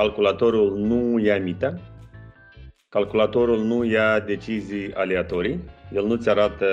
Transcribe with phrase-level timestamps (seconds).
[0.00, 1.80] calculatorul nu ia mită,
[2.88, 5.60] calculatorul nu ia decizii aleatorii,
[5.92, 6.66] el nu-ți arată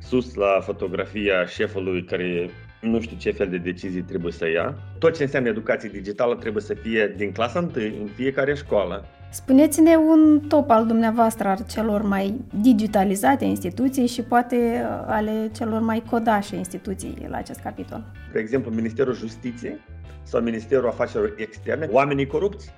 [0.00, 2.50] sus la fotografia șefului care
[2.80, 4.74] nu știu ce fel de decizii trebuie să ia.
[4.98, 9.04] Tot ce înseamnă educație digitală trebuie să fie din clasa 1 în fiecare școală.
[9.32, 15.80] Spuneți-ne un top al dumneavoastră al celor mai digitalizate instituții și poate uh, ale celor
[15.80, 18.04] mai codașe instituții la acest capitol.
[18.32, 19.80] De exemplu, Ministerul Justiției
[20.22, 22.72] sau Ministerul Afacerilor Externe, oamenii corupți.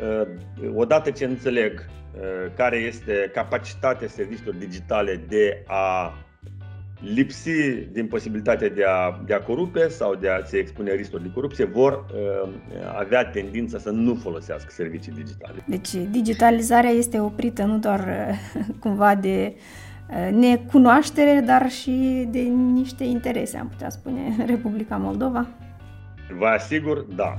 [0.00, 6.12] Uh, odată ce înțeleg uh, care este capacitatea serviciilor digitale de a
[7.00, 7.50] lipsi
[7.92, 11.64] din posibilitatea de a, de a corupe sau de a se expune riscuri de corupție,
[11.64, 12.04] vor
[12.42, 12.48] uh,
[12.98, 15.64] avea tendința să nu folosească servicii digitale.
[15.66, 19.54] Deci digitalizarea este oprită nu doar uh, cumva de
[20.10, 22.40] uh, necunoaștere, dar și de
[22.72, 25.46] niște interese, am putea spune, Republica Moldova?
[26.38, 27.36] Vă asigur, da.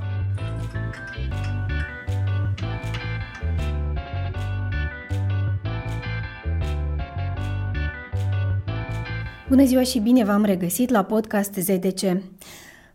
[9.50, 12.02] Bună ziua și bine v-am regăsit la podcast ZDC.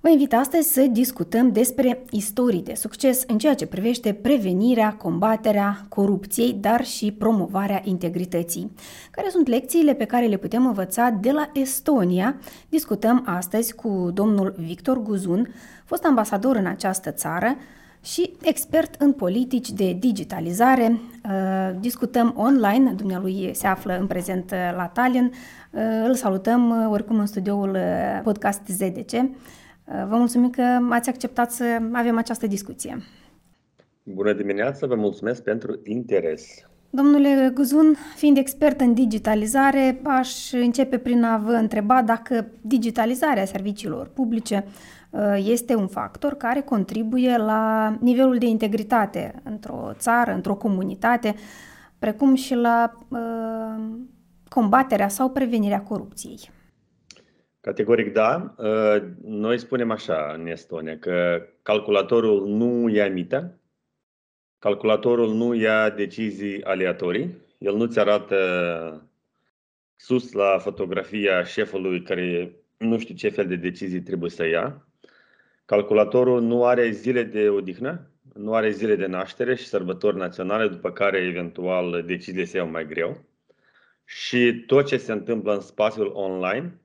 [0.00, 5.86] Vă invit astăzi să discutăm despre istorii de succes în ceea ce privește prevenirea, combaterea
[5.88, 8.70] corupției, dar și promovarea integrității.
[9.10, 12.36] Care sunt lecțiile pe care le putem învăța de la Estonia?
[12.68, 17.56] Discutăm astăzi cu domnul Victor Guzun, fost ambasador în această țară,
[18.04, 21.00] și expert în politici de digitalizare.
[21.24, 25.32] Uh, discutăm online, dumnealui se află în prezent la Tallinn.
[25.70, 27.78] Uh, îl salutăm uh, oricum în studioul
[28.22, 29.10] podcast ZDC.
[30.08, 33.02] Vă mulțumim că ați acceptat să avem această discuție.
[34.02, 36.46] Bună dimineața, vă mulțumesc pentru interes.
[36.90, 44.06] Domnule Guzun, fiind expert în digitalizare, aș începe prin a vă întreba dacă digitalizarea serviciilor
[44.06, 45.03] publice Uh,
[45.36, 51.34] este un factor care contribuie la nivelul de integritate într-o țară, într-o comunitate,
[51.98, 53.84] precum și la uh,
[54.48, 56.38] combaterea sau prevenirea corupției.
[57.60, 58.54] Categoric da.
[58.58, 63.58] Uh, noi spunem așa în Estonia că calculatorul nu ia mită,
[64.58, 68.36] calculatorul nu ia decizii aleatorii, el nu-ți arată
[69.96, 74.86] sus la fotografia șefului care nu știu ce fel de decizii trebuie să ia,
[75.64, 80.90] Calculatorul nu are zile de odihnă, nu are zile de naștere și sărbători naționale, după
[80.90, 83.24] care eventual deciziile se iau mai greu.
[84.04, 86.80] Și tot ce se întâmplă în spațiul online,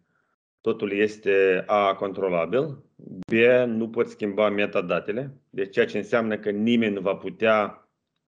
[0.61, 2.83] totul este A, controlabil,
[3.27, 3.31] B,
[3.65, 7.89] nu pot schimba metadatele, deci ceea ce înseamnă că nimeni nu va putea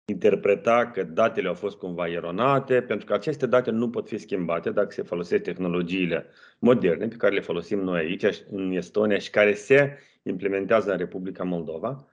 [0.05, 4.69] interpreta că datele au fost cumva eronate, pentru că aceste date nu pot fi schimbate
[4.69, 6.25] dacă se folosesc tehnologiile
[6.59, 11.43] moderne pe care le folosim noi aici în Estonia și care se implementează în Republica
[11.43, 12.07] Moldova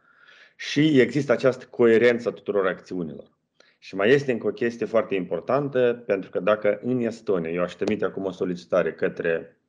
[0.57, 3.37] și există această coerență a tuturor acțiunilor.
[3.79, 7.73] Și mai este încă o chestie foarte importantă, pentru că dacă în Estonia eu aș
[7.73, 9.61] trimite acum o solicitare către,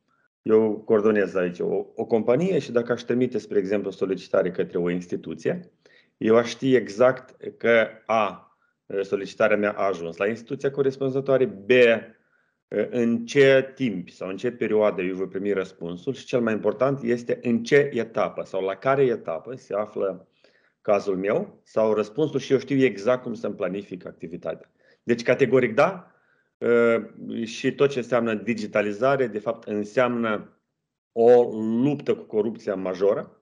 [0.42, 4.78] eu coordonez aici o, o companie și dacă aș trimite, spre exemplu, o solicitare către
[4.78, 5.72] o instituție,
[6.18, 8.58] eu aș ști exact că A,
[9.02, 11.70] solicitarea mea a ajuns la instituția corespunzătoare, B,
[12.90, 17.04] în ce timp sau în ce perioadă eu voi primi răspunsul și cel mai important
[17.04, 20.28] este în ce etapă sau la care etapă se află
[20.82, 24.72] cazul meu sau răspunsul și eu știu exact cum să-mi planific activitatea.
[25.04, 26.12] Deci, categoric da,
[27.44, 30.60] și tot ce înseamnă digitalizare, de fapt, înseamnă
[31.12, 31.42] o
[31.84, 33.34] luptă cu corupția majoră,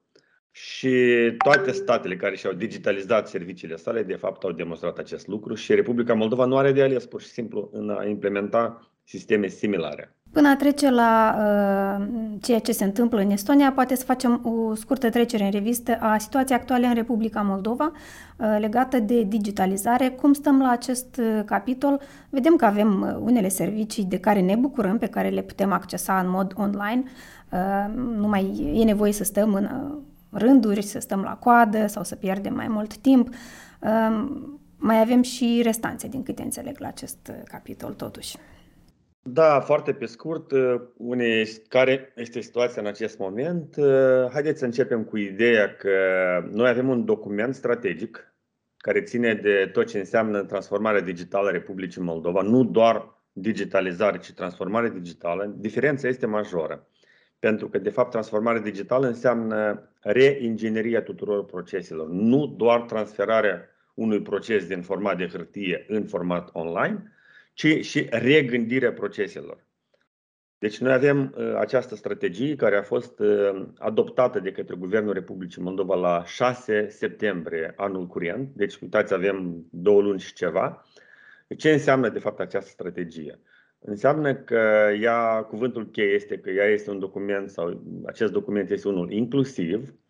[0.52, 0.96] și
[1.38, 6.14] toate statele care și-au digitalizat serviciile sale, de fapt, au demonstrat acest lucru și Republica
[6.14, 10.12] Moldova nu are de ales, pur și simplu, în a implementa sisteme similare.
[10.32, 12.06] Până a trece la uh,
[12.42, 16.18] ceea ce se întâmplă în Estonia, poate să facem o scurtă trecere în revistă a
[16.18, 20.10] situației actuale în Republica Moldova uh, legată de digitalizare.
[20.10, 22.02] Cum stăm la acest uh, capitol?
[22.30, 26.20] Vedem că avem uh, unele servicii de care ne bucurăm, pe care le putem accesa
[26.20, 27.04] în mod online.
[27.52, 29.98] Uh, nu mai e nevoie să stăm în uh,
[30.30, 33.30] rânduri, să stăm la coadă sau să pierdem mai mult timp.
[34.78, 38.38] Mai avem și restanțe, din câte înțeleg, la acest capitol, totuși.
[39.30, 40.52] Da, foarte pe scurt,
[40.98, 43.76] une, care este situația în acest moment?
[44.32, 45.90] Haideți să începem cu ideea că
[46.52, 48.34] noi avem un document strategic
[48.78, 54.34] care ține de tot ce înseamnă transformarea digitală a Republicii Moldova, nu doar digitalizare, ci
[54.34, 55.54] transformare digitală.
[55.58, 56.88] Diferența este majoră.
[57.40, 63.62] Pentru că, de fapt, transformarea digitală înseamnă reingineria tuturor proceselor, nu doar transferarea
[63.94, 67.12] unui proces din format de hârtie în format online,
[67.58, 69.66] ci și regândirea proceselor.
[70.58, 75.62] Deci noi avem uh, această strategie care a fost uh, adoptată de către Guvernul Republicii
[75.62, 78.50] Moldova la 6 septembrie anul curent.
[78.56, 80.86] Deci, uitați, avem două luni și ceva.
[81.58, 83.40] Ce înseamnă de fapt această strategie?
[83.80, 88.88] Înseamnă că ea, cuvântul cheie este că ea este un document sau acest document este
[88.88, 90.07] unul inclusiv, uh,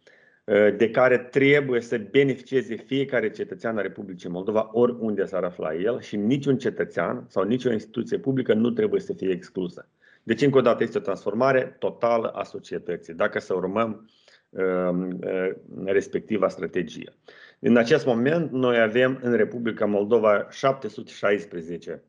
[0.78, 6.16] de care trebuie să beneficieze fiecare cetățean al Republicii Moldova, oriunde s-ar afla el, și
[6.16, 9.90] niciun cetățean sau nicio instituție publică nu trebuie să fie exclusă.
[10.24, 14.10] Deci, încă o dată, este o transformare totală a societății, dacă să urmăm
[14.50, 15.50] um, uh,
[15.86, 17.14] respectiva strategie.
[17.60, 22.04] În acest moment, noi avem în Republica Moldova 716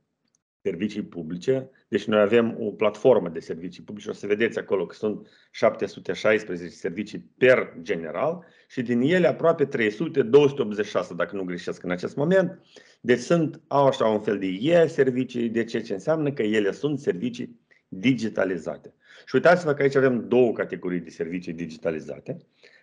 [0.69, 4.94] servicii publice, deci noi avem o platformă de servicii publice, o să vedeți acolo că
[4.94, 11.91] sunt 716 servicii per general și din ele aproape 300, 286 dacă nu greșesc în
[11.91, 12.61] acest moment.
[13.00, 16.99] Deci sunt, au așa un fel de e-servicii, de ce ce înseamnă că ele sunt
[16.99, 18.94] servicii digitalizate.
[19.26, 22.37] Și uitați-vă că aici avem două categorii de servicii digitalizate.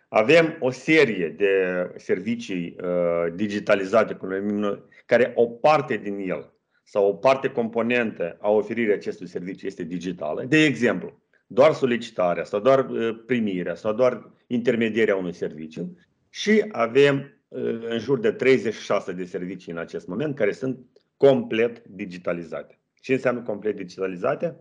[0.07, 1.53] Avem o serie de
[1.97, 6.53] servicii uh, digitalizate, cum numim noi, care o parte din el
[6.87, 10.43] sau o parte componentă a oferirii acestui serviciu este digitală.
[10.43, 15.97] De exemplu, doar solicitarea sau doar uh, primirea sau doar intermedierea unui serviciu
[16.29, 17.15] și avem
[17.47, 20.79] uh, în jur de 36 de servicii în acest moment care sunt
[21.17, 22.79] complet digitalizate.
[22.99, 24.55] Ce înseamnă complet digitalizate?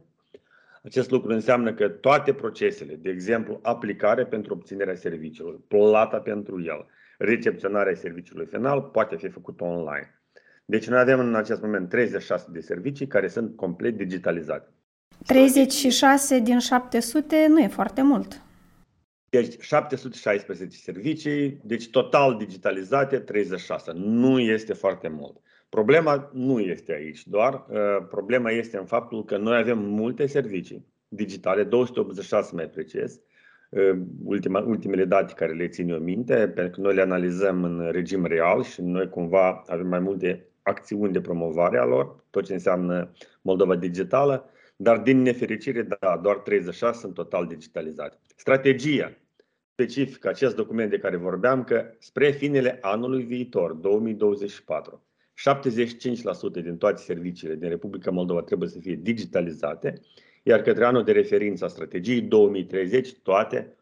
[0.82, 6.86] Acest lucru înseamnă că toate procesele, de exemplu, aplicare pentru obținerea serviciului, plata pentru el,
[7.18, 10.13] recepționarea serviciului final, poate fi făcută online.
[10.64, 14.68] Deci noi avem în acest moment 36 de servicii care sunt complet digitalizate.
[15.26, 18.42] 36 din 700 nu e foarte mult.
[19.28, 23.92] Deci 716 servicii, deci total digitalizate 36.
[23.94, 25.40] Nu este foarte mult.
[25.68, 30.86] Problema nu este aici doar, uh, problema este în faptul că noi avem multe servicii
[31.08, 33.20] digitale, 286 mai precis,
[33.68, 37.88] uh, ultima, ultimele date care le țin eu minte, pentru că noi le analizăm în
[37.90, 42.52] regim real și noi cumva avem mai multe acțiuni de promovare a lor, tot ce
[42.52, 43.12] înseamnă
[43.42, 48.18] Moldova digitală, dar din nefericire, da, doar 36 sunt total digitalizate.
[48.36, 49.16] Strategia
[49.72, 55.06] specifică, acest document de care vorbeam, că spre finele anului viitor, 2024,
[56.60, 60.00] 75% din toate serviciile din Republica Moldova trebuie să fie digitalizate,
[60.42, 63.76] iar către anul de referință a strategiei 2030, toate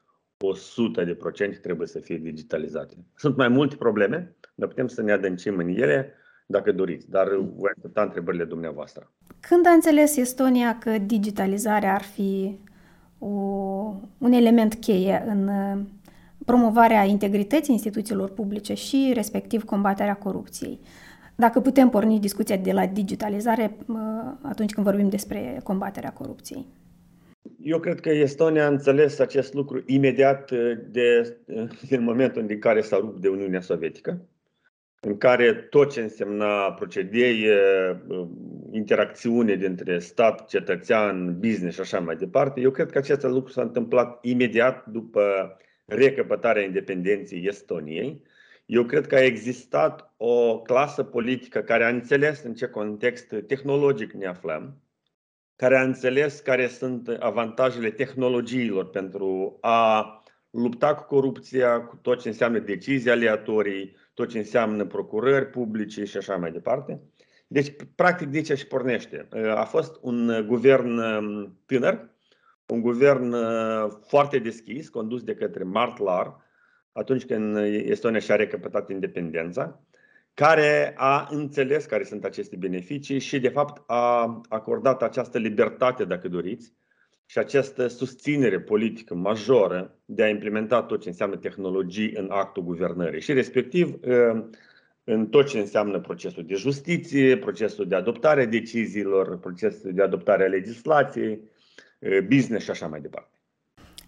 [1.02, 2.94] 100% de procente trebuie să fie digitalizate.
[3.16, 6.14] Sunt mai multe probleme, dar putem să ne adâncim în ele
[6.46, 9.10] dacă doriți, dar voi aștepta întrebările dumneavoastră.
[9.40, 12.58] Când a înțeles Estonia că digitalizarea ar fi
[13.18, 13.28] o,
[14.18, 15.80] un element cheie în uh,
[16.44, 20.80] promovarea integrității instituțiilor publice și respectiv combaterea corupției?
[21.34, 23.96] Dacă putem porni discuția de la digitalizare uh,
[24.42, 26.66] atunci când vorbim despre combaterea corupției.
[27.60, 30.58] Eu cred că Estonia a înțeles acest lucru imediat uh,
[30.90, 31.36] de,
[31.88, 34.20] din momentul în care s-a rupt de Uniunea Sovietică
[35.04, 37.56] în care tot ce însemna procedee,
[38.70, 43.62] interacțiune dintre stat, cetățean, business și așa mai departe, eu cred că acest lucru s-a
[43.62, 48.22] întâmplat imediat după recăpătarea independenței Estoniei.
[48.66, 54.12] Eu cred că a existat o clasă politică care a înțeles în ce context tehnologic
[54.12, 54.82] ne aflăm,
[55.56, 62.28] care a înțeles care sunt avantajele tehnologiilor pentru a lupta cu corupția, cu tot ce
[62.28, 67.00] înseamnă decizii aleatorii, tot ce înseamnă procurări publice și așa mai departe.
[67.46, 69.28] Deci, practic, de ce și pornește?
[69.54, 72.10] A fost un guvern um, tânăr,
[72.66, 76.36] un guvern uh, foarte deschis, condus de către Mart Lar,
[76.92, 79.80] atunci când Estonia și-a recăpătat independența,
[80.34, 86.28] care a înțeles care sunt aceste beneficii și, de fapt, a acordat această libertate, dacă
[86.28, 86.72] doriți,
[87.32, 93.20] și această susținere politică majoră de a implementa tot ce înseamnă tehnologii în actul guvernării
[93.20, 94.44] și respectiv ă,
[95.04, 100.44] în tot ce înseamnă procesul de justiție, procesul de adoptare a deciziilor, procesul de adoptare
[100.44, 101.40] a legislației,
[102.02, 103.38] ă, business și așa mai departe.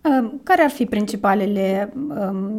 [0.04, 1.92] Ă, care ar fi principalele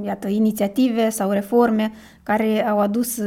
[0.04, 1.92] iată, inițiative sau reforme
[2.24, 3.22] care au adus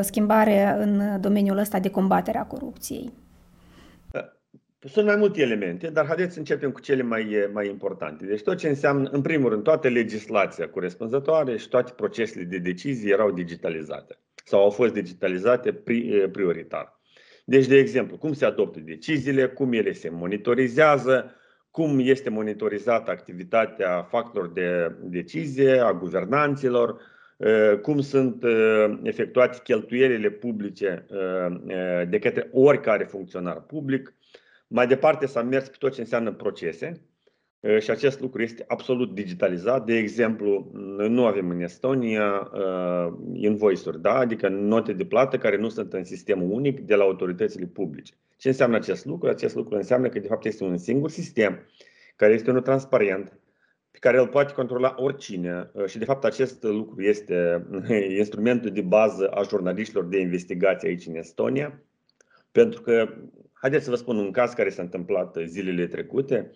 [0.00, 3.12] schimbare în domeniul ăsta de combatere a corupției?
[4.86, 8.26] Sunt mai multe elemente, dar haideți să începem cu cele mai, mai importante.
[8.26, 13.12] Deci tot ce înseamnă, în primul rând, toată legislația corespunzătoare și toate procesele de decizie
[13.12, 15.72] erau digitalizate sau au fost digitalizate
[16.32, 17.00] prioritar.
[17.44, 21.34] Deci, de exemplu, cum se adoptă deciziile, cum ele se monitorizează,
[21.70, 27.00] cum este monitorizată activitatea factorilor de decizie, a guvernanților,
[27.82, 28.44] cum sunt
[29.02, 31.06] efectuate cheltuielile publice
[32.08, 34.14] de către oricare funcționar public,
[34.68, 37.00] Mai departe s-a mers pe tot ce înseamnă procese
[37.60, 39.84] uh, și acest lucru este absolut digitalizat.
[39.84, 44.14] De exemplu, noi nu avem în Estonia uh, invoice-uri, da?
[44.14, 48.14] adică note de plată care nu sunt în sistemul unic de la autoritățile publice.
[48.36, 49.28] Ce înseamnă acest lucru?
[49.28, 51.66] Acest lucru înseamnă că de fapt este un singur sistem
[52.16, 53.38] care este unul transparent,
[53.90, 57.66] pe care îl poate controla oricine uh, și de fapt acest lucru este
[58.18, 61.82] instrumentul de bază a jurnaliștilor de investigație aici în Estonia,
[62.52, 63.14] pentru că,
[63.60, 66.50] haideți să vă spun un caz care s-a întâmplat zilele trecute,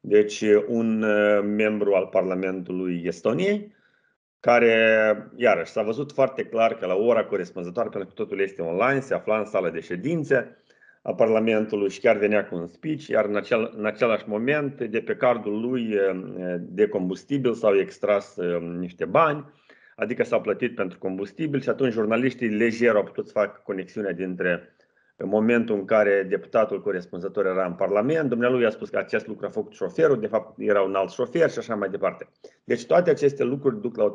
[0.00, 3.74] deci un uh, membru al Parlamentului Estoniei,
[4.40, 4.76] care,
[5.36, 9.14] iarăși, s-a văzut foarte clar că la ora corespunzătoare, pentru că totul este online, se
[9.14, 10.56] afla în sală de ședințe,
[11.02, 15.00] a Parlamentului și chiar venea cu un speech, iar în, acel, în același moment, de
[15.00, 15.94] pe cardul lui
[16.60, 18.36] de combustibil s-au extras
[18.78, 19.52] niște bani,
[19.96, 24.74] adică s-au plătit pentru combustibil și atunci jurnaliștii lejer au putut să facă conexiunea dintre
[25.24, 29.50] momentul în care deputatul corespunzător era în Parlament, dumnealui a spus că acest lucru a
[29.50, 32.28] făcut șoferul, de fapt era un alt șofer și așa mai departe.
[32.64, 34.12] Deci toate aceste lucruri duc la o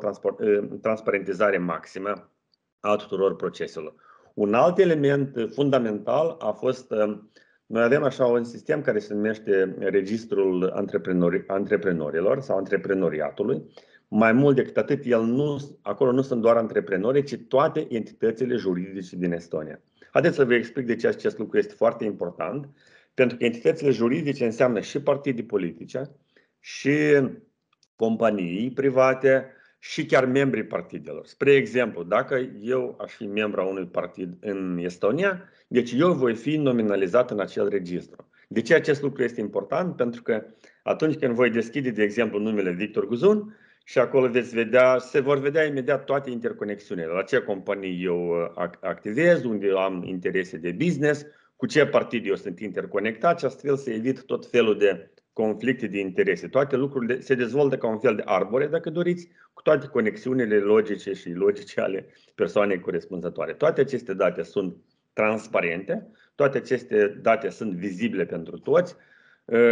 [0.80, 2.30] transparentizare maximă
[2.80, 3.94] a tuturor proceselor.
[4.34, 7.18] Un alt element fundamental a fost, uh,
[7.66, 13.62] noi avem așa un sistem care se numește Registrul Antreprenori, Antreprenorilor sau Antreprenoriatului.
[14.08, 19.16] Mai mult decât atât, el nu, acolo nu sunt doar antreprenori, ci toate entitățile juridice
[19.16, 19.80] din Estonia.
[20.12, 22.68] Haideți să vă explic de ce acest lucru este foarte important,
[23.14, 26.10] pentru că entitățile juridice înseamnă și partide politice,
[26.60, 26.92] și
[27.96, 31.26] companii private, și chiar membrii partidelor.
[31.26, 36.34] Spre exemplu, dacă eu aș fi membru a unui partid în Estonia, deci eu voi
[36.34, 38.28] fi nominalizat în acel registru.
[38.48, 39.96] De ce acest lucru este important?
[39.96, 40.44] Pentru că
[40.82, 43.56] atunci când voi deschide, de exemplu, numele Victor Guzun
[43.88, 48.70] și acolo veți vedea, se vor vedea imediat toate interconexiunile, la ce companii eu uh,
[48.80, 51.26] activez, unde eu am interese de business,
[51.56, 55.98] cu ce partid eu sunt interconectat și astfel să evit tot felul de conflicte de
[55.98, 56.48] interese.
[56.48, 61.12] Toate lucrurile se dezvoltă ca un fel de arbore, dacă doriți, cu toate conexiunile logice
[61.12, 63.52] și logice ale persoanei corespunzătoare.
[63.52, 64.76] Toate aceste date sunt
[65.12, 69.00] transparente, toate aceste date sunt vizibile pentru toți uh,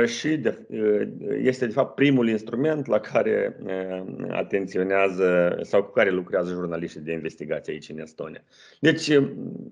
[0.04, 1.08] și de, uh,
[1.42, 7.12] este de fapt primul instrument la care uh, atenționează sau cu care lucrează jurnaliștii de
[7.12, 8.40] investigație aici în Estonia.
[8.80, 9.10] Deci,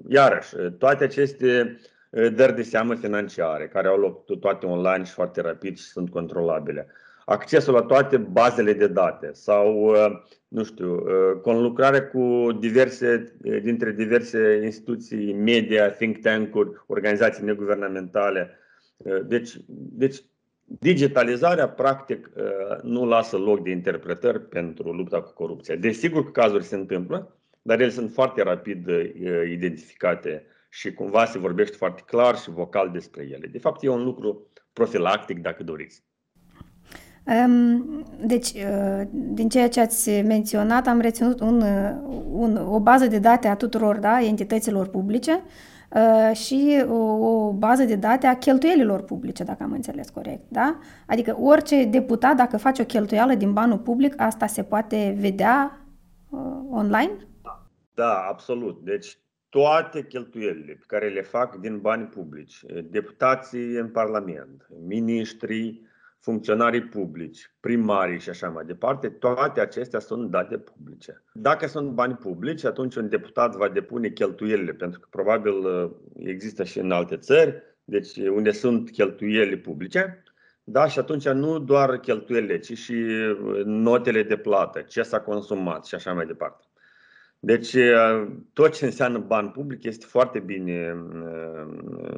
[0.08, 1.78] iarăși, toate aceste
[2.10, 6.86] dări de seamă financiare, care au loc toate online și foarte rapid și sunt controlabile.
[7.24, 9.94] Accesul la toate bazele de date sau,
[10.48, 11.02] nu știu,
[11.42, 18.58] conlucrare cu diverse, dintre diverse instituții media, think tank-uri, organizații neguvernamentale.
[19.26, 20.22] Deci, deci
[20.64, 22.30] digitalizarea, practic,
[22.82, 25.76] nu lasă loc de interpretări pentru lupta cu corupția.
[25.76, 28.88] Desigur că cazuri se întâmplă, dar ele sunt foarte rapid
[29.50, 33.46] identificate și cumva se vorbește foarte clar și vocal despre ele.
[33.46, 36.02] De fapt, e un lucru profilactic, dacă doriți.
[38.20, 41.90] Deci, uh, din ceea ce ați menționat, am reținut un, uh,
[42.30, 45.73] un, o bază de date a tuturor da, entităților publice uh,
[46.32, 50.42] și o, o bază de date a cheltuielilor publice, dacă am înțeles corect.
[50.48, 50.78] Da?
[51.06, 55.86] Adică orice deputat, dacă face o cheltuială din banul public, asta se poate vedea
[56.70, 57.16] online?
[57.94, 58.84] Da, absolut.
[58.84, 65.83] Deci toate cheltuielile pe care le fac din bani publici, deputații în Parlament, miniștrii,
[66.24, 71.22] funcționarii publici, primarii și așa mai departe, toate acestea sunt date publice.
[71.32, 76.64] Dacă sunt bani publici, atunci un deputat va depune cheltuielile, pentru că probabil uh, există
[76.64, 80.22] și în alte țări, deci unde sunt cheltuielile publice,
[80.64, 85.86] da, și atunci nu doar cheltuielile, ci și uh, notele de plată, ce s-a consumat
[85.86, 86.63] și așa mai departe.
[87.44, 91.66] Deci, uh, tot ce înseamnă bani public este foarte bine uh,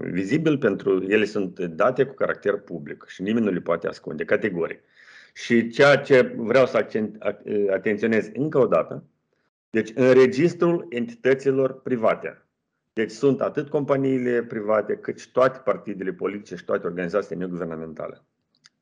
[0.00, 4.80] vizibil pentru ele sunt date cu caracter public și nimeni nu le poate ascunde, categoric.
[5.34, 9.04] Și ceea ce vreau să accent, uh, atenționez încă o dată,
[9.70, 12.42] deci în registrul entităților private.
[12.92, 18.22] Deci sunt atât companiile private, cât și toate partidele politice și toate organizațiile neguvernamentale.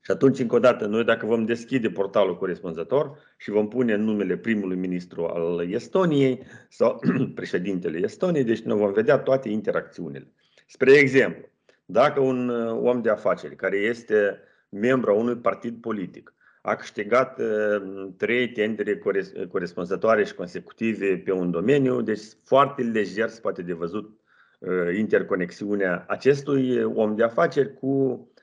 [0.04, 4.36] Și atunci, încă o dată, noi dacă vom deschide portalul corespunzător și vom pune numele
[4.36, 7.00] primului ministru al Estoniei sau
[7.34, 10.32] președintele Estoniei, deci noi vom vedea toate interacțiunile.
[10.66, 11.48] Spre exemplu,
[11.84, 17.40] dacă un uh, om de afaceri care este membru a unui partid politic a câștigat
[17.40, 19.00] uh, trei tendere
[19.48, 24.18] corespunzătoare și consecutive pe un domeniu, deci foarte lejer se poate de văzut
[24.58, 28.33] uh, interconexiunea acestui om de afaceri cu Uh,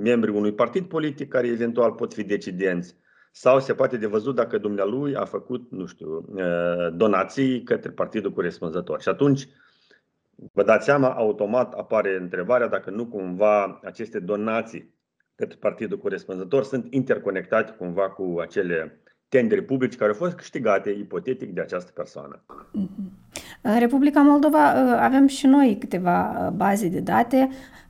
[0.00, 2.96] membrii unui partid politic care eventual pot fi decidenți
[3.30, 8.32] sau se poate de văzut dacă dumnealui a făcut, nu știu, uh, donații către partidul
[8.32, 9.00] corespunzător.
[9.00, 9.48] Și atunci
[10.52, 14.94] vă dați seama, automat apare întrebarea dacă nu cumva aceste donații
[15.34, 21.54] către partidul corespunzător sunt interconectate cumva cu acele tendere publice care au fost câștigate ipotetic
[21.54, 22.44] de această persoană.
[23.62, 27.48] În Republica Moldova ă, avem și noi câteva ă, baze de date.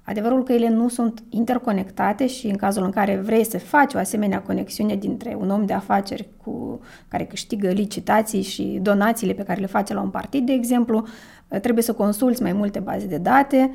[0.09, 3.99] Adevărul că ele nu sunt interconectate și în cazul în care vrei să faci o
[3.99, 9.61] asemenea conexiune dintre un om de afaceri cu care câștigă licitații și donațiile pe care
[9.61, 11.07] le face la un partid, de exemplu,
[11.53, 13.71] ă, trebuie să consulți mai multe baze de date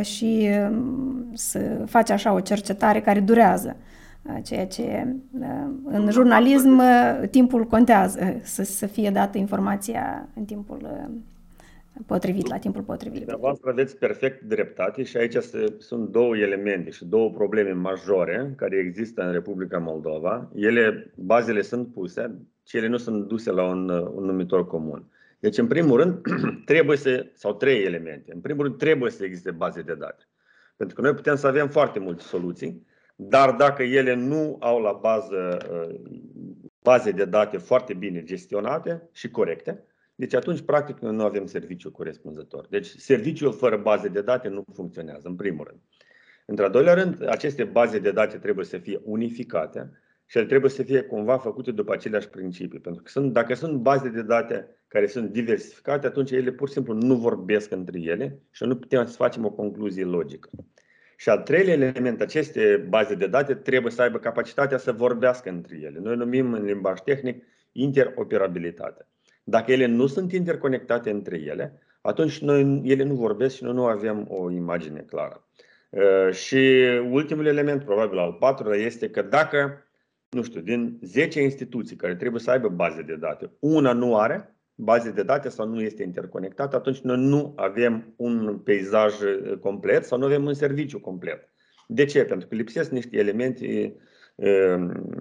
[0.00, 0.48] și
[1.32, 3.76] să faci așa o cercetare care durează
[4.42, 5.16] ceea ce
[5.84, 6.82] în jurnalism
[7.30, 11.10] timpul contează, să, să fie dată informația în timpul
[12.06, 13.18] potrivit, la timpul potrivit.
[13.18, 15.36] Dumneavoastră aveți perfect dreptate și aici
[15.78, 20.50] sunt două elemente și două probleme majore care există în Republica Moldova.
[20.54, 25.04] Ele, bazele sunt puse, cele nu sunt duse la un, un numitor comun.
[25.38, 26.20] Deci, în primul rând,
[26.64, 28.32] trebuie să, sau trei elemente.
[28.34, 30.28] În primul rând, trebuie să existe baze de date.
[30.76, 34.92] Pentru că noi putem să avem foarte multe soluții, dar dacă ele nu au la
[34.92, 36.00] bază uh,
[36.82, 39.84] baze de date foarte bine gestionate și corecte,
[40.20, 42.66] deci atunci, practic, noi nu avem serviciu corespunzător.
[42.70, 45.80] Deci, serviciul fără baze de date nu funcționează, în primul rând.
[46.46, 49.90] Într-al doilea rând, aceste baze de date trebuie să fie unificate
[50.26, 52.80] și ele trebuie să fie cumva făcute după aceleași principii.
[52.80, 56.74] Pentru că sunt, dacă sunt baze de date care sunt diversificate, atunci ele pur și
[56.74, 60.50] simplu nu vorbesc între ele și nu putem să facem o concluzie logică.
[61.16, 65.76] Și al treilea element, aceste baze de date trebuie să aibă capacitatea să vorbească între
[65.76, 65.98] ele.
[65.98, 69.06] Noi numim în limbaj tehnic interoperabilitate.
[69.50, 73.84] Dacă ele nu sunt interconectate între ele, atunci noi, ele nu vorbesc și noi nu
[73.84, 75.48] avem o imagine clară.
[75.90, 76.56] Uh, și
[77.10, 79.86] ultimul element, probabil al patrulea, este că dacă,
[80.28, 84.56] nu știu, din 10 instituții care trebuie să aibă baze de date, una nu are,
[84.74, 90.04] baze de date sau nu este interconectat, atunci noi nu avem un peisaj uh, complet
[90.04, 91.48] sau nu avem un serviciu complet.
[91.86, 92.24] De ce?
[92.24, 94.08] Pentru că lipsesc niște elemente uh,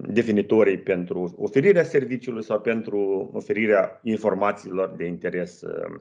[0.07, 5.99] definitorii pentru oferirea serviciului sau pentru oferirea informațiilor de interes uh,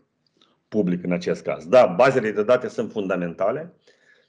[0.68, 1.66] public în acest caz.
[1.66, 3.75] Da, bazele de date sunt fundamentale.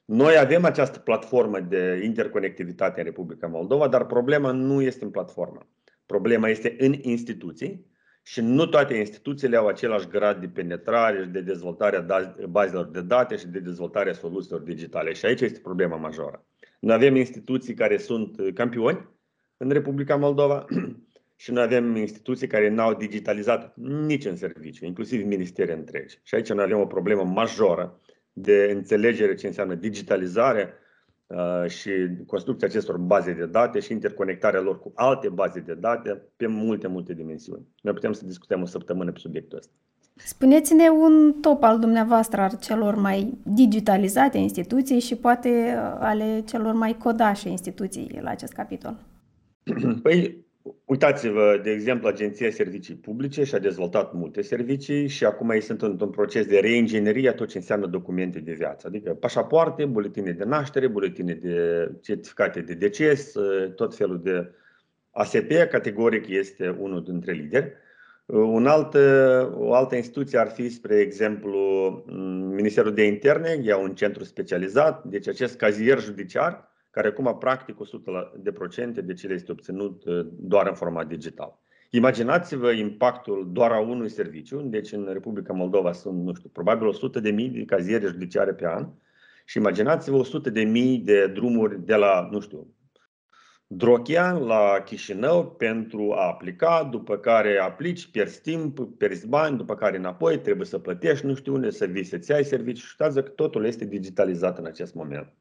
[0.06, 5.68] Noi avem această platformă de interconectivitate în Republica Moldova, dar problema nu este în platformă.
[6.06, 7.86] Problema este în instituții
[8.24, 13.02] și nu toate instituțiile au același grad de penetrare și de dezvoltare a bazelor de
[13.02, 15.14] date și de dezvoltarea soluțiilor digitale.
[15.14, 16.46] Și aici este problema majoră.
[16.80, 19.10] Noi avem instituții care sunt campioni
[19.58, 20.66] în Republica Moldova
[21.36, 26.20] și noi avem instituții care n-au digitalizat nici în serviciu, inclusiv ministere întregi.
[26.24, 28.00] Și aici noi avem o problemă majoră
[28.34, 30.74] de înțelegere ce înseamnă digitalizare
[31.30, 31.92] Uh, și
[32.26, 36.88] construcția acestor baze de date și interconectarea lor cu alte baze de date pe multe,
[36.88, 37.68] multe dimensiuni.
[37.82, 39.74] Noi putem să discutăm o săptămână pe subiectul ăsta.
[40.26, 46.74] Spuneți-ne un top al dumneavoastră al celor mai digitalizate instituții și poate uh, ale celor
[46.74, 48.96] mai codașe instituții la acest capitol.
[50.04, 50.48] Păi,
[50.86, 56.10] Uitați-vă, de exemplu, Agenția Servicii Publice și-a dezvoltat multe servicii și acum ei sunt într-un
[56.10, 60.88] proces de reinginerie a tot ce înseamnă documente de viață, adică pașapoarte, buletine de naștere,
[60.88, 63.34] buletine de certificate de deces,
[63.76, 64.52] tot felul de
[65.12, 67.72] ASP, categoric este unul dintre lideri.
[68.32, 68.96] Un alt,
[69.54, 71.60] o altă instituție ar fi, spre exemplu,
[72.56, 77.80] Ministerul de Interne, e un centru specializat, deci acest cazier judiciar care acum practic 100%
[78.40, 81.60] de procente de cele este obținut uh, doar în format digital.
[81.90, 87.20] Imaginați-vă impactul doar a unui serviciu, deci în Republica Moldova sunt, nu știu, probabil 100
[87.20, 88.88] de mii de caziere judiciare pe an
[89.46, 92.68] și imaginați-vă 100 de mii de drumuri de la, nu știu,
[93.72, 99.98] Drochia la Chișinău pentru a aplica, după care aplici, pierzi timp, pierzi bani, după care
[99.98, 103.30] înapoi trebuie să plătești, nu știu unde, să vii să-ți ai serviciu și uitați că
[103.30, 105.34] totul este digitalizat în acest moment.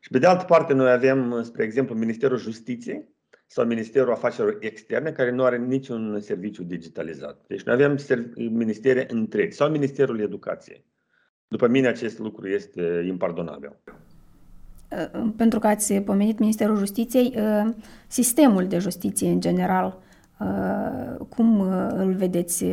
[0.00, 3.08] Și pe de altă parte, noi avem, spre exemplu, Ministerul Justiției
[3.46, 7.44] sau Ministerul Afacerilor Externe, care nu are niciun serviciu digitalizat.
[7.46, 7.96] Deci noi avem
[8.34, 10.84] ministere întregi sau Ministerul Educației.
[11.48, 13.76] După mine, acest lucru este impardonabil.
[14.90, 17.74] Uh, pentru că ați pomenit Ministerul Justiției, uh,
[18.06, 19.98] sistemul de justiție în general,
[20.40, 22.64] uh, cum îl vedeți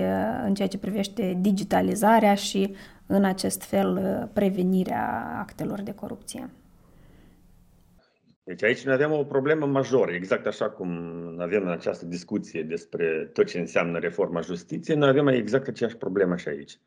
[0.45, 6.49] în ceea ce privește digitalizarea și în acest fel prevenirea actelor de corupție?
[8.43, 10.89] Deci aici noi avem o problemă majoră, exact așa cum
[11.39, 16.35] avem în această discuție despre tot ce înseamnă reforma justiției, noi avem exact aceeași problemă
[16.35, 16.79] și aici.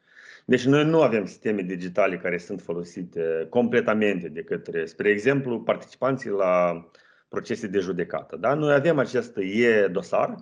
[0.49, 6.31] Deci noi nu avem sisteme digitale care sunt folosite completamente de către, spre exemplu, participanții
[6.31, 6.89] la
[7.29, 8.37] procese de judecată.
[8.37, 8.55] Da?
[8.55, 10.35] Noi avem acest e-dosar,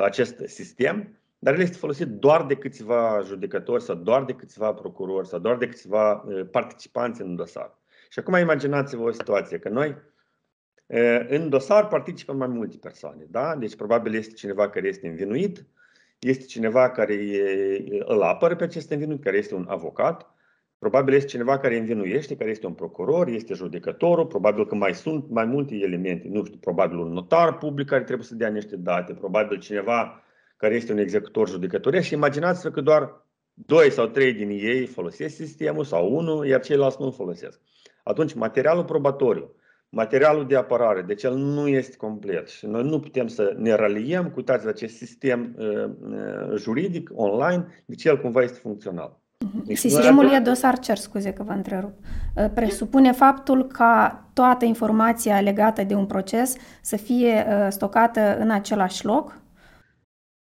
[0.00, 5.28] acest sistem, dar el este folosit doar de câțiva judecători sau doar de câțiva procurori
[5.28, 7.78] sau doar de câțiva participanți în dosar.
[8.10, 9.96] Și acum imaginați-vă o situație, că noi
[11.28, 13.26] în dosar participă mai multe persoane.
[13.28, 13.56] Da?
[13.56, 15.66] Deci probabil este cineva care este învinuit,
[16.20, 17.14] este cineva care
[18.04, 20.34] îl apără pe acest învinuit, care este un avocat,
[20.78, 25.30] probabil este cineva care învinuiește, care este un procuror, este judecătorul, probabil că mai sunt
[25.30, 29.12] mai multe elemente, nu știu, probabil un notar public care trebuie să dea niște date,
[29.12, 30.22] probabil cineva
[30.56, 32.00] care este un executor judecător.
[32.00, 36.96] și imaginați-vă că doar doi sau trei din ei folosesc sistemul sau unul, iar ceilalți
[37.00, 37.60] nu îl folosesc.
[38.02, 39.54] Atunci, materialul probatoriu,
[39.90, 44.24] materialul de apărare, deci el nu este complet și noi nu putem să ne raliem
[44.24, 49.18] cu uitați acest sistem uh, uh, juridic online, deci el cumva este funcțional.
[49.44, 49.64] Mhm.
[49.64, 51.92] Deci Sistemul e dosar, cer scuze că vă întrerup.
[52.36, 59.04] Uh, presupune faptul ca toată informația legată de un proces să fie stocată în același
[59.04, 59.38] loc?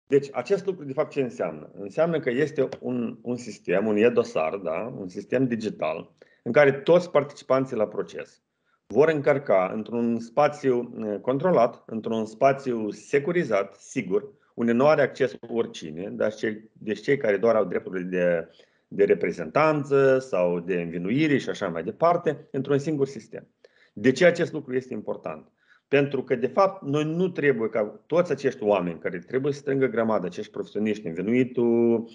[0.08, 1.70] Deci, acest lucru, de fapt, ce înseamnă?
[1.80, 4.94] Înseamnă că este un, un sistem, un e-dosar, da?
[5.00, 6.12] un sistem digital,
[6.44, 8.45] în care toți participanții la proces
[8.88, 16.10] vor încărca într-un spațiu eh, controlat, într-un spațiu securizat, sigur, unde nu are acces oricine,
[16.10, 18.50] dar cei, deci cei care doar au drepturile de,
[18.88, 23.48] de reprezentanță sau de învinuire și așa mai departe, într-un singur sistem.
[23.94, 25.52] De ce acest lucru este important?
[25.88, 29.86] Pentru că, de fapt, noi nu trebuie ca toți acești oameni care trebuie să strângă
[29.86, 32.12] grămadă, acești profesioniști, învinuitul, Uh,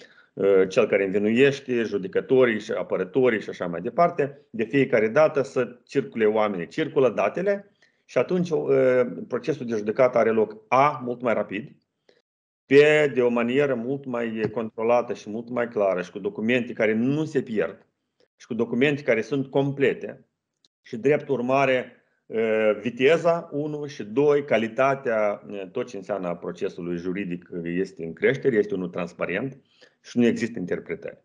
[0.69, 6.25] cel care învinuiește, judecătorii și apărătorii și așa mai departe, de fiecare dată să circule
[6.25, 7.71] oamenii, circulă datele
[8.05, 8.69] și atunci uh,
[9.29, 11.77] procesul de judecată are loc A, mult mai rapid,
[12.67, 16.93] pe de o manieră mult mai controlată și mult mai clară și cu documente care
[16.93, 17.87] nu se pierd
[18.37, 20.27] și cu documente care sunt complete
[20.83, 28.05] și drept urmare uh, viteza 1 și 2, calitatea, tot ce înseamnă procesului juridic este
[28.05, 29.61] în creștere, este unul transparent
[30.01, 31.19] și nu există interpretări.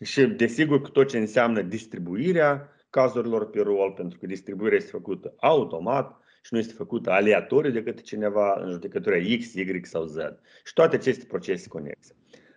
[0.00, 5.34] Și desigur că tot ce înseamnă distribuirea cazurilor pe rol, pentru că distribuirea este făcută
[5.36, 10.16] automat și nu este făcută aleatoriu de către cineva în judecătura X, Y sau Z.
[10.64, 12.14] Și toate aceste procese conexe.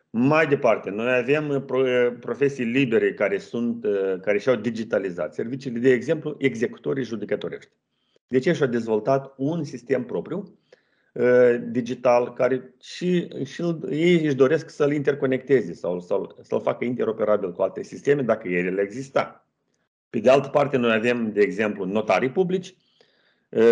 [0.09, 1.65] Mai departe, noi avem
[2.19, 3.85] profesii libere care, sunt,
[4.21, 7.71] care și-au digitalizat serviciile, de exemplu, executorii judecătorești.
[8.27, 10.68] De ce și-au dezvoltat un sistem propriu Uh,
[11.71, 17.61] digital care și, și ei își doresc să-l interconecteze sau, sau să-l facă interoperabil cu
[17.61, 19.47] alte sisteme dacă ele exista.
[20.09, 22.88] Pe de altă parte, noi avem, de exemplu, notarii publici uh,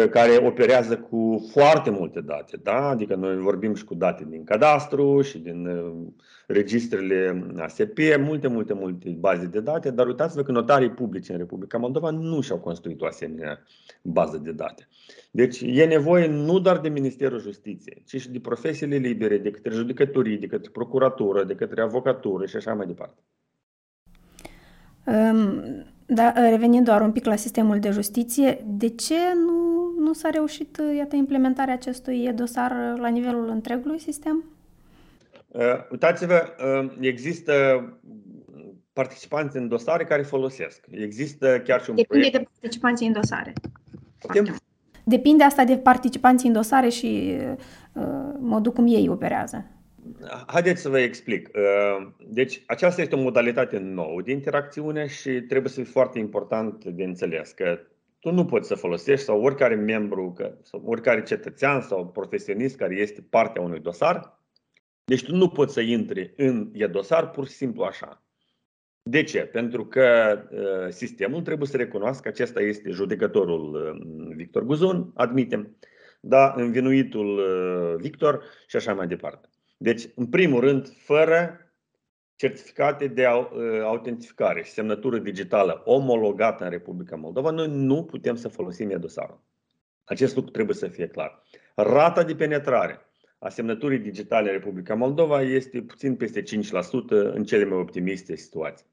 [0.09, 2.57] care operează cu foarte multe date.
[2.63, 2.87] Da?
[2.89, 6.07] Adică noi vorbim și cu date din cadastru și din uh,
[6.47, 11.77] registrele ASP, multe, multe, multe baze de date, dar uitați-vă că notarii publici în Republica
[11.77, 13.63] Moldova nu și-au construit o asemenea
[14.01, 14.87] bază de date.
[15.31, 19.71] Deci e nevoie nu doar de Ministerul Justiției, ci și de profesiile libere, de către
[19.71, 23.21] judecătorii, de către procuratură, de către avocatură și așa mai departe.
[26.09, 29.15] Da, revenind doar un pic la sistemul de justiție, de ce
[29.45, 34.43] nu, nu s-a reușit iată, implementarea acestui dosar la nivelul întregului sistem?
[35.47, 36.43] Uh, uitați-vă,
[36.83, 37.53] uh, există
[38.93, 40.85] participanți în dosare care folosesc.
[40.89, 42.31] Există chiar și un Depinde proiect.
[42.31, 43.53] de participanții în dosare.
[45.03, 47.37] Depinde asta de participanții în dosare și
[47.93, 48.03] uh,
[48.39, 49.65] modul cum ei operează.
[50.47, 51.49] Haideți să vă explic.
[51.55, 56.85] Uh, deci, aceasta este o modalitate nouă de interacțiune și trebuie să fie foarte important
[56.85, 57.79] de înțeles că
[58.19, 63.25] tu nu poți să folosești sau oricare membru, sau oricare cetățean sau profesionist care este
[63.29, 64.39] partea unui dosar.
[65.05, 68.21] Deci tu nu poți să intri în e-dosar pur și simplu așa.
[69.03, 69.39] De ce?
[69.39, 75.77] Pentru că uh, sistemul trebuie să recunoască că acesta este judecătorul uh, Victor Guzun, admitem,
[76.19, 79.49] da, învinuitul uh, Victor și așa mai departe.
[79.77, 81.59] Deci, în primul rând, fără
[82.35, 83.25] certificate de
[83.83, 89.41] autentificare și semnătură digitală omologată în Republica Moldova, noi nu putem să folosim e-dosarul.
[90.03, 91.43] Acest lucru trebuie să fie clar.
[91.75, 92.99] Rata de penetrare
[93.39, 96.43] a semnăturii digitale în Republica Moldova este puțin peste 5%
[97.09, 98.85] în cele mai optimiste situații.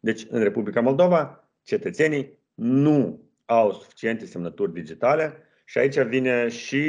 [0.00, 5.42] Deci, în Republica Moldova, cetățenii nu au suficiente semnături digitale
[5.72, 6.82] și aici vine și,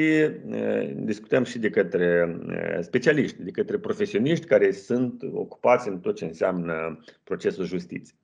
[0.96, 2.38] discutăm și de către
[2.82, 8.17] specialiști, de către profesioniști care sunt ocupați în tot ce înseamnă procesul justiției.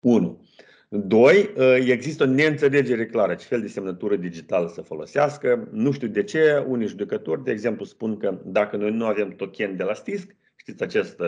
[0.00, 0.44] 1.
[0.88, 1.50] Doi,
[1.86, 5.68] există o neînțelegere clară ce fel de semnătură digitală să folosească.
[5.72, 9.76] Nu știu de ce, unii judecători, de exemplu, spun că dacă noi nu avem token
[9.76, 11.22] de la STISC, știți acest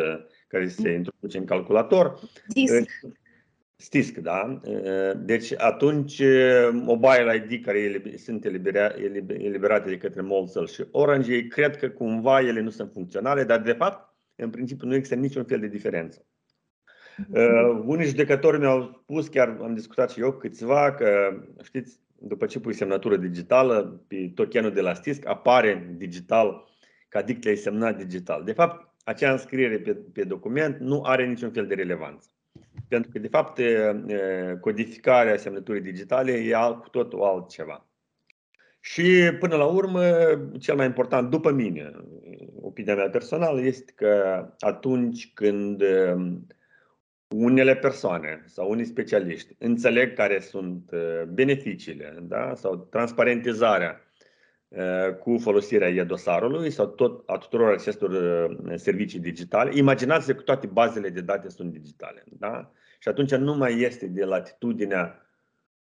[0.49, 2.21] care se introduce în calculator.
[2.47, 2.89] DISC.
[3.83, 4.61] Stisc, da?
[5.17, 6.23] Deci atunci
[6.73, 12.61] Mobile ID care sunt eliberate de către Molcel și Orange, ei cred că cumva ele
[12.61, 16.27] nu sunt funcționale, dar de fapt, în principiu, nu există niciun fel de diferență.
[17.29, 22.61] Uh, unii judecători mi-au spus, chiar am discutat și eu câțiva, că știți, după ce
[22.61, 26.69] pui semnătură digitală pe tokenul de la Stisc, apare digital
[27.09, 28.45] ca dictele semnat digital.
[28.45, 32.29] De fapt, acea înscriere pe, pe document nu are niciun fel de relevanță.
[32.93, 33.61] Pentru că, de fapt,
[34.61, 37.87] codificarea semnăturii digitale e cu totul altceva.
[38.81, 40.03] Și, până la urmă,
[40.61, 41.91] cel mai important, după mine,
[42.61, 45.83] opinia mea personală, este că atunci când
[47.29, 50.91] unele persoane sau unii specialiști înțeleg care sunt
[51.29, 52.55] beneficiile da?
[52.55, 54.01] sau transparentizarea
[55.21, 58.11] cu folosirea e-dosarului sau tot, a tuturor acestor
[58.75, 62.25] servicii digitale, imaginați-vă că toate bazele de date sunt digitale.
[62.27, 62.73] Da?
[63.03, 65.27] Și atunci nu mai este de latitudinea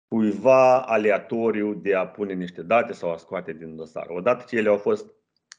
[0.09, 4.07] cuiva aleatoriu de a pune niște date sau a scoate din dosar.
[4.09, 5.13] Odată ce ele au fost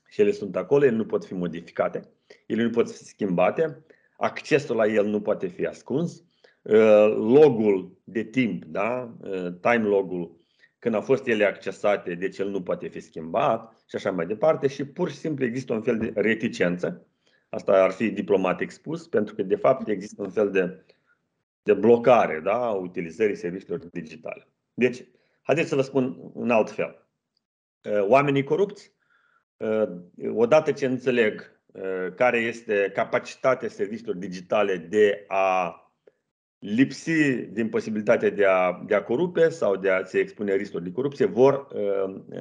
[0.10, 2.02] și ele sunt acolo, ele nu pot fi modificate,
[2.48, 3.86] ele nu pot fi schimbate,
[4.18, 6.24] accesul la el nu poate fi ascuns,
[6.62, 9.18] uh, logul de timp, da?
[9.22, 10.40] Uh, time logul,
[10.80, 14.68] când au fost ele accesate, deci el nu poate fi schimbat și așa mai departe
[14.68, 17.08] și pur și simplu există un fel de reticență.
[17.50, 20.84] Asta ar fi diplomatic spus, pentru că de fapt există un fel de
[21.64, 24.48] de blocare da, a utilizării serviciilor digitale.
[24.74, 25.04] Deci,
[25.42, 27.08] haideți să vă spun în alt fel.
[27.84, 28.94] Uh, oamenii corupți,
[29.58, 29.88] uh,
[30.34, 35.76] odată ce înțeleg uh, care este capacitatea serviciilor digitale de a
[36.60, 40.92] lipsi din posibilitatea de a, de a corupe sau de a se expune riscuri de
[40.92, 41.68] corupție, vor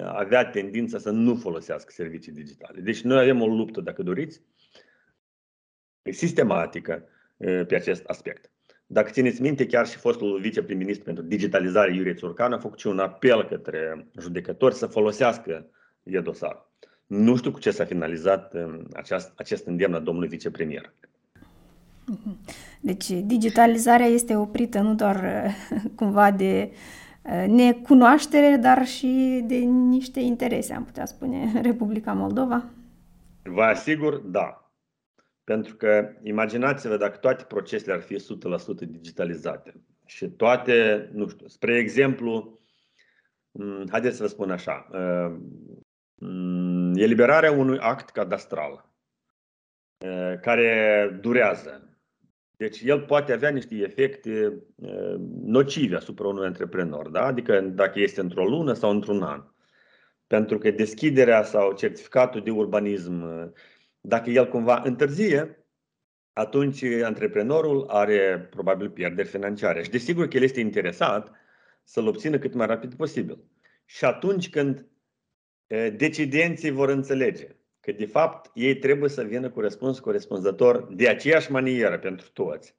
[0.04, 2.80] avea tendința să nu folosească servicii digitale.
[2.80, 4.42] Deci noi avem o luptă, dacă doriți,
[6.10, 8.50] sistematică pe acest aspect.
[8.92, 12.98] Dacă țineți minte, chiar și fostul viceprim-ministru pentru digitalizare, Iurie Țurcan, a făcut și un
[12.98, 15.66] apel către judecători să folosească
[16.02, 16.66] e-dosar.
[17.06, 20.92] Nu știu cu ce s-a finalizat um, acest, acest îndemn a domnului vicepremier.
[22.80, 25.46] Deci digitalizarea este oprită nu doar
[25.98, 26.70] cumva de
[27.22, 32.64] uh, necunoaștere, dar și de niște interese, am putea spune, Republica Moldova?
[33.42, 34.69] Vă asigur, da.
[35.50, 38.18] Pentru că imaginați-vă dacă toate procesele ar fi 100%
[38.86, 39.72] digitalizate
[40.06, 42.60] și toate, nu știu, spre exemplu,
[43.50, 45.36] mm, haideți să vă spun așa, uh,
[46.14, 48.92] mm, eliberarea unui act cadastral
[50.04, 51.98] uh, care durează.
[52.56, 57.24] Deci el poate avea niște efecte uh, nocive asupra unui antreprenor, da?
[57.24, 59.44] adică dacă este într-o lună sau într-un an.
[60.26, 63.52] Pentru că deschiderea sau certificatul de urbanism
[64.00, 65.64] dacă el cumva întârzie,
[66.32, 69.82] atunci antreprenorul are probabil pierderi financiare.
[69.82, 71.30] Și desigur că el este interesat
[71.84, 73.44] să-l obțină cât mai rapid posibil.
[73.84, 74.86] Și atunci când
[75.96, 77.46] decidenții vor înțelege
[77.80, 82.74] că de fapt ei trebuie să vină cu răspuns corespunzător de aceeași manieră pentru toți,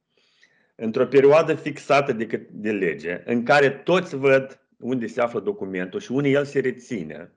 [0.74, 6.12] într-o perioadă fixată de, de lege, în care toți văd unde se află documentul și
[6.12, 7.32] unde el se reține,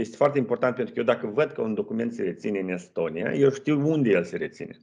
[0.00, 3.32] este foarte important pentru că eu dacă văd că un document se reține în Estonia,
[3.34, 4.76] eu știu unde el se reține.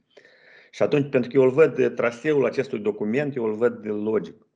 [0.70, 4.46] Și atunci, pentru că eu îl văd traseul acestui document, eu îl văd logic.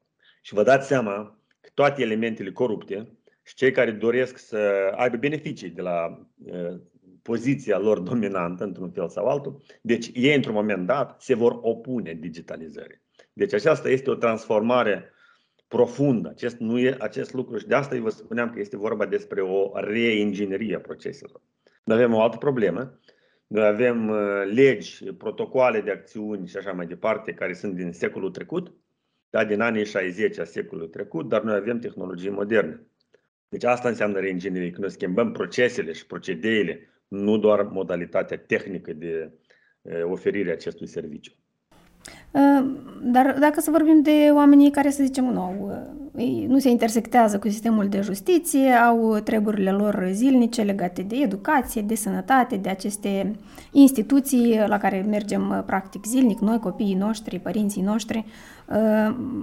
[0.43, 5.69] Și vă dați seama că toate elementele corupte și cei care doresc să aibă beneficii
[5.69, 6.81] de la uh,
[7.23, 12.15] poziția lor dominantă, într-un fel sau altul, deci ei, într-un moment dat, se vor opune
[12.15, 13.01] digitalizării.
[13.33, 15.13] Deci aceasta este o transformare
[15.71, 16.27] profund.
[16.27, 19.71] Acest, nu e, acest lucru și de asta vă spuneam că este vorba despre o
[19.75, 21.41] reinginerie a proceselor.
[21.85, 23.01] Noi avem o altă problemă.
[23.47, 24.19] Noi avem uh,
[24.53, 28.75] legi, protocoale de acțiuni și așa mai departe, care sunt din secolul trecut,
[29.31, 32.87] da, din anii 60 a secolului trecut, dar noi avem tehnologii moderne.
[33.49, 39.33] Deci asta înseamnă reinginerie, când noi schimbăm procesele și procedeile, nu doar modalitatea tehnică de
[39.83, 41.33] uh, oferire acestui serviciu.
[42.35, 42.65] Ă,
[43.03, 45.73] dar dacă să vorbim de oamenii care, să zicem, nu,
[46.49, 51.95] nu se intersectează cu sistemul de justiție, au treburile lor zilnice legate de educație, de
[51.95, 53.37] sănătate, de aceste
[53.73, 58.25] instituții la care mergem practic zilnic, noi, copiii noștri, părinții noștri,
[58.71, 58.77] ă,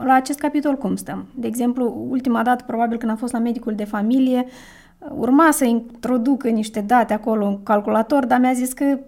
[0.04, 1.26] la acest capitol cum stăm?
[1.36, 4.46] De exemplu, ultima dată, probabil când am fost la medicul de familie,
[5.00, 9.00] urma să introducă niște date acolo în calculator, dar mi-a zis că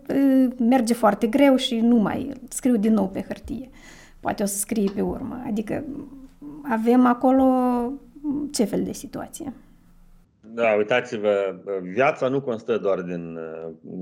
[0.60, 3.70] merge foarte greu și nu mai scriu din nou pe hârtie.
[4.20, 5.44] Poate o să scrie pe urmă.
[5.48, 5.84] Adică
[6.64, 7.46] avem acolo
[8.52, 9.54] ce fel de situație?
[10.54, 13.40] Da, uitați-vă, viața nu constă doar din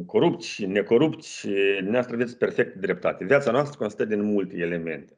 [0.06, 3.26] corupți și necorupți și dumneavoastră aveți perfect dreptate.
[3.26, 5.18] Viața noastră constă din multe elemente.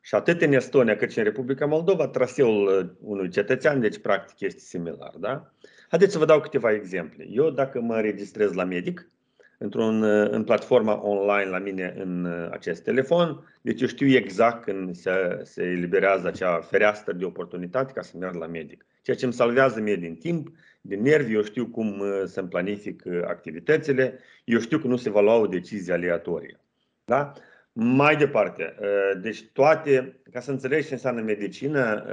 [0.00, 4.60] Și atât în Estonia cât și în Republica Moldova, traseul unui cetățean, deci practic este
[4.60, 5.12] similar.
[5.18, 5.52] Da?
[5.88, 7.26] Haideți să vă dau câteva exemple.
[7.30, 9.10] Eu dacă mă înregistrez la medic,
[9.58, 15.10] într-un, în platforma online la mine în acest telefon, deci eu știu exact când se,
[15.42, 18.86] se eliberează acea fereastră de oportunitate ca să merg la medic.
[19.02, 20.48] Ceea ce îmi salvează mie din timp,
[20.80, 25.36] din nervi, eu știu cum să-mi planific activitățile, eu știu că nu se va lua
[25.36, 26.60] o decizie aleatorie.
[27.04, 27.32] Da?
[27.80, 28.74] Mai departe,
[29.20, 32.04] deci toate, ca să înțelegi ce înseamnă medicină,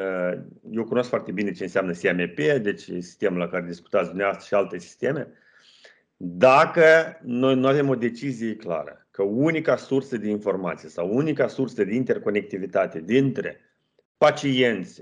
[0.71, 4.77] eu cunosc foarte bine ce înseamnă CMP, deci sistemul la care discutați dumneavoastră și alte
[4.77, 5.27] sisteme.
[6.17, 11.83] Dacă noi nu avem o decizie clară că unica sursă de informație sau unica sursă
[11.83, 13.59] de interconectivitate dintre
[14.17, 15.01] pacienți,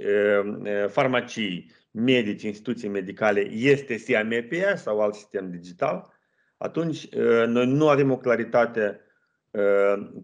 [0.87, 6.13] farmacii, medici, instituții medicale este CMP sau alt sistem digital,
[6.57, 7.09] atunci
[7.47, 8.99] noi nu avem o claritate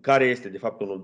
[0.02, 1.02] care este de fapt o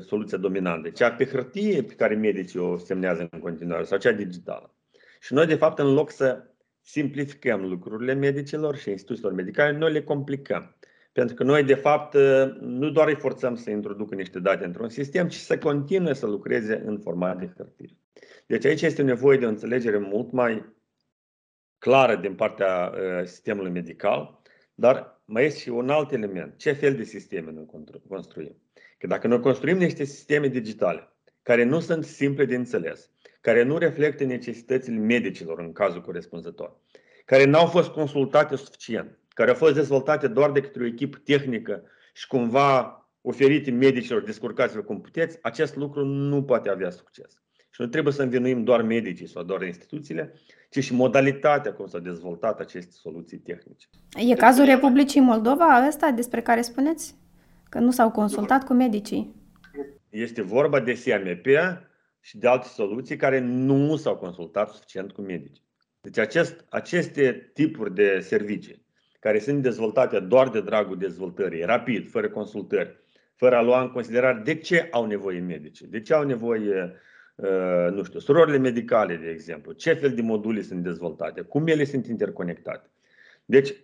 [0.00, 4.74] soluție dominantă, cea pe hârtie pe care medicii o semnează în continuare sau cea digitală.
[5.20, 6.46] Și noi de fapt în loc să
[6.80, 10.76] simplificăm lucrurile medicilor și instituțiilor medicale, noi le complicăm.
[11.12, 12.16] Pentru că noi, de fapt,
[12.60, 16.82] nu doar îi forțăm să introducă niște date într-un sistem, ci să continue să lucreze
[16.86, 17.96] în format de hârtie.
[18.46, 20.74] Deci aici este nevoie de o înțelegere mult mai
[21.78, 22.92] clară din partea
[23.24, 24.40] sistemului medical,
[24.74, 26.56] dar mai este și un alt element.
[26.56, 27.66] Ce fel de sisteme noi
[28.08, 28.56] construim?
[28.98, 33.78] Că dacă noi construim niște sisteme digitale care nu sunt simple de înțeles, care nu
[33.78, 36.76] reflectă necesitățile medicilor în cazul corespunzător,
[37.24, 41.18] care nu au fost consultate suficient, care au fost dezvoltate doar de către o echipă
[41.24, 41.82] tehnică
[42.12, 47.42] și cumva oferite medicilor, descurcați-vă cum puteți, acest lucru nu poate avea succes.
[47.70, 50.34] Și nu trebuie să învinuim doar medicii sau doar instituțiile,
[50.72, 53.86] ci și modalitatea cum s-au dezvoltat aceste soluții tehnice.
[54.30, 57.14] E cazul Republicii Moldova ăsta despre care spuneți?
[57.68, 59.34] Că nu s-au consultat cu medicii?
[60.08, 61.46] Este vorba de CMP
[62.20, 65.62] și de alte soluții care nu s-au consultat suficient cu medici.
[66.00, 68.86] Deci acest, aceste tipuri de servicii
[69.20, 72.96] care sunt dezvoltate doar de dragul dezvoltării, rapid, fără consultări,
[73.34, 76.90] fără a lua în considerare de ce au nevoie medici, de ce au nevoie, uh,
[77.90, 82.06] nu știu, surorile medicale, de exemplu, ce fel de module sunt dezvoltate, cum ele sunt
[82.06, 82.90] interconectate.
[83.44, 83.74] Deci,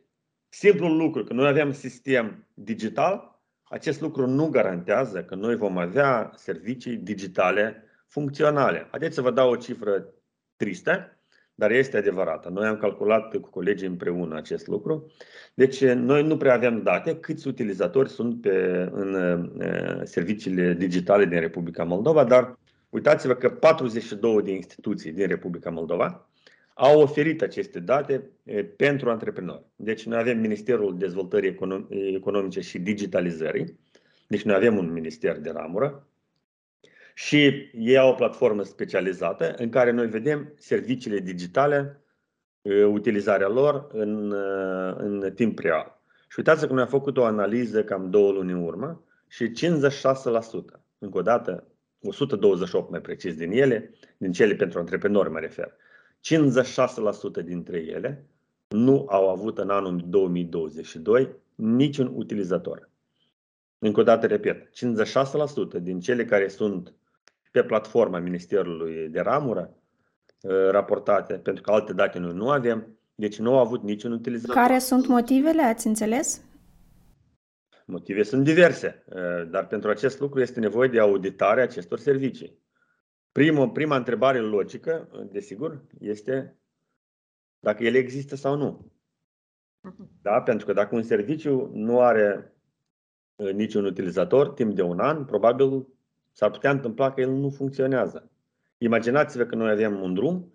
[0.49, 6.31] simplul lucru, că noi avem sistem digital, acest lucru nu garantează că noi vom avea
[6.35, 8.87] servicii digitale funcționale.
[8.91, 10.09] Haideți să vă dau o cifră
[10.57, 11.19] tristă,
[11.55, 12.49] dar este adevărată.
[12.49, 15.13] Noi am calculat cu colegii împreună acest lucru.
[15.55, 19.51] Deci noi nu prea avem date câți utilizatori sunt pe, în
[20.05, 22.59] serviciile digitale din Republica Moldova, dar
[22.91, 26.29] uitați-vă că 42 de instituții din Republica Moldova
[26.75, 28.31] au oferit aceste date
[28.77, 29.65] pentru antreprenori.
[29.77, 31.59] Deci noi avem Ministerul Dezvoltării
[32.15, 33.79] Economice și Digitalizării,
[34.27, 36.09] deci noi avem un minister de ramură,
[37.15, 42.01] și ei au o platformă specializată în care noi vedem serviciile digitale,
[42.91, 44.33] utilizarea lor în,
[44.97, 46.01] în timp real.
[46.29, 49.51] Și uitați că noi am făcut o analiză cam două luni în urmă și 56%,
[50.99, 51.67] încă o dată,
[52.03, 55.77] 128 mai precis din ele, din cele pentru antreprenori mă refer,
[57.41, 58.27] 56% dintre ele
[58.69, 62.91] nu au avut în anul 2022 niciun utilizator.
[63.79, 64.69] Încă o dată repet,
[65.79, 66.95] 56% din cele care sunt
[67.51, 69.75] pe platforma Ministerului de Ramură
[70.41, 74.55] uh, raportate, pentru că alte date noi nu avem, deci nu au avut niciun utilizator.
[74.55, 76.43] Care sunt motivele, ați înțeles?
[77.91, 82.59] Motive sunt diverse, uh, dar pentru acest lucru este nevoie de auditare acestor servicii.
[83.33, 86.59] Prima, prima întrebare logică, uh, desigur, este
[87.59, 88.93] dacă ele există sau nu.
[89.81, 90.11] Mhm.
[90.23, 90.43] Da?
[90.43, 92.53] Pentru că dacă un serviciu nu are
[93.53, 95.87] niciun utilizator timp de un an, probabil
[96.33, 98.31] s-ar putea întâmpla că el nu funcționează.
[98.79, 100.53] Imaginați-vă că noi avem un drum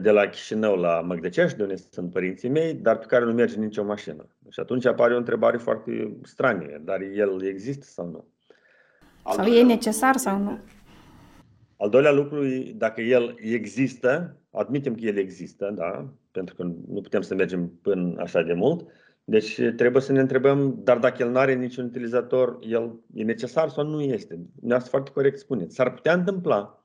[0.00, 3.58] de la Chișinău la Măgdecești, de unde sunt părinții mei, dar pe care nu merge
[3.58, 4.26] nicio mașină.
[4.48, 8.24] Și atunci apare o întrebare foarte stranie, dar el există sau nu?
[9.32, 10.58] Sau e necesar sau nu?
[11.76, 17.20] Al doilea lucru, dacă el există, admitem că el există, da, pentru că nu putem
[17.20, 18.86] să mergem până așa de mult,
[19.24, 23.68] deci trebuie să ne întrebăm, dar dacă el nu are niciun utilizator, el e necesar
[23.68, 24.38] sau nu este?
[24.60, 25.74] Ne-ați foarte corect spuneți.
[25.74, 26.79] S-ar putea întâmpla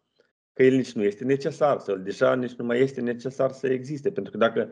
[0.56, 4.12] că el nici nu este necesar, sau deja nici nu mai este necesar să existe.
[4.12, 4.70] Pentru că dacă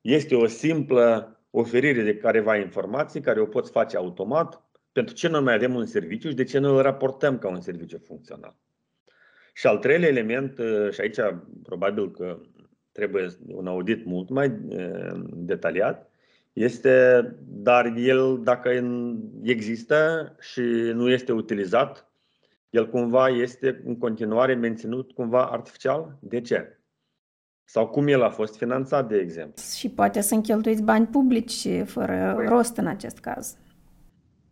[0.00, 4.62] este o simplă oferire de careva informații care o poți face automat,
[4.92, 7.60] pentru ce noi mai avem un serviciu și de ce noi îl raportăm ca un
[7.60, 8.56] serviciu funcțional.
[9.54, 10.58] Și al treilea element,
[10.90, 11.18] și aici
[11.62, 12.40] probabil că
[12.92, 16.10] trebuie un audit mult mai eh, detaliat,
[16.52, 18.70] este, dar el, dacă
[19.42, 20.60] există și
[20.94, 22.11] nu este utilizat,
[22.72, 26.18] el cumva este în continuare menținut cumva artificial?
[26.20, 26.78] De ce?
[27.64, 29.62] Sau cum el a fost finanțat, de exemplu?
[29.76, 32.46] Și poate sunt cheltuiți bani publici fără păi.
[32.46, 33.56] rost în acest caz.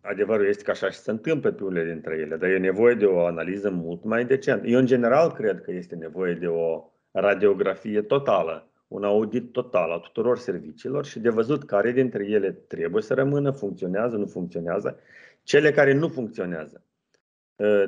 [0.01, 3.05] Adevărul este că așa și se întâmplă pe unele dintre ele, dar e nevoie de
[3.05, 4.67] o analiză mult mai decentă.
[4.67, 9.99] Eu, în general, cred că este nevoie de o radiografie totală, un audit total a
[9.99, 14.99] tuturor serviciilor și de văzut care dintre ele trebuie să rămână, funcționează, nu funcționează,
[15.43, 16.90] cele care nu funcționează ă,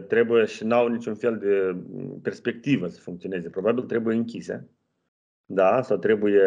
[0.08, 1.76] trebuie și n-au niciun fel de
[2.22, 3.48] perspectivă să funcționeze.
[3.48, 4.68] Probabil trebuie închise
[5.46, 5.82] da?
[5.82, 6.40] sau trebuie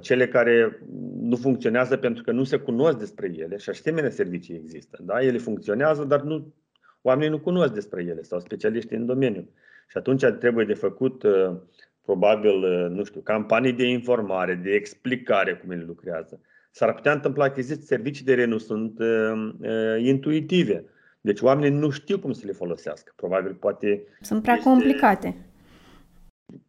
[0.00, 0.82] cele care
[1.20, 4.98] nu funcționează pentru că nu se cunosc despre ele și asemenea servicii există.
[5.02, 5.22] Da?
[5.22, 6.54] Ele funcționează, dar nu,
[7.02, 9.48] oamenii nu cunosc despre ele sau specialiștii în domeniu.
[9.88, 11.56] Și atunci trebuie de făcut uh,
[12.04, 16.40] probabil, uh, nu știu, campanii de informare, de explicare cum ele lucrează.
[16.70, 20.84] S-ar putea întâmpla că există servicii de nu sunt uh, uh, intuitive.
[21.24, 23.12] Deci oamenii nu știu cum să le folosească.
[23.16, 24.04] Probabil poate...
[24.20, 24.68] Sunt prea este...
[24.68, 25.46] complicate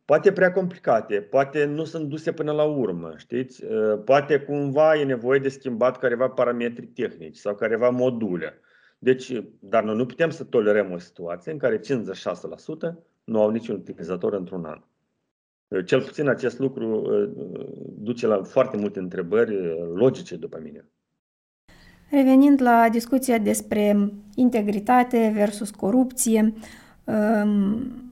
[0.05, 3.63] poate prea complicate, poate nu sunt duse până la urmă, știți?
[3.63, 8.59] Uh, poate cumva e nevoie de schimbat careva parametri tehnici sau careva module.
[8.99, 11.81] Deci, dar noi nu putem să tolerăm o situație în care 56%
[13.23, 14.81] nu au niciun utilizator într-un an.
[15.67, 17.31] Uh, cel puțin acest lucru uh,
[17.97, 19.55] duce la foarte multe întrebări
[19.93, 20.85] logice după mine.
[22.13, 26.53] Revenind la discuția despre integritate versus corupție,
[27.03, 28.03] um,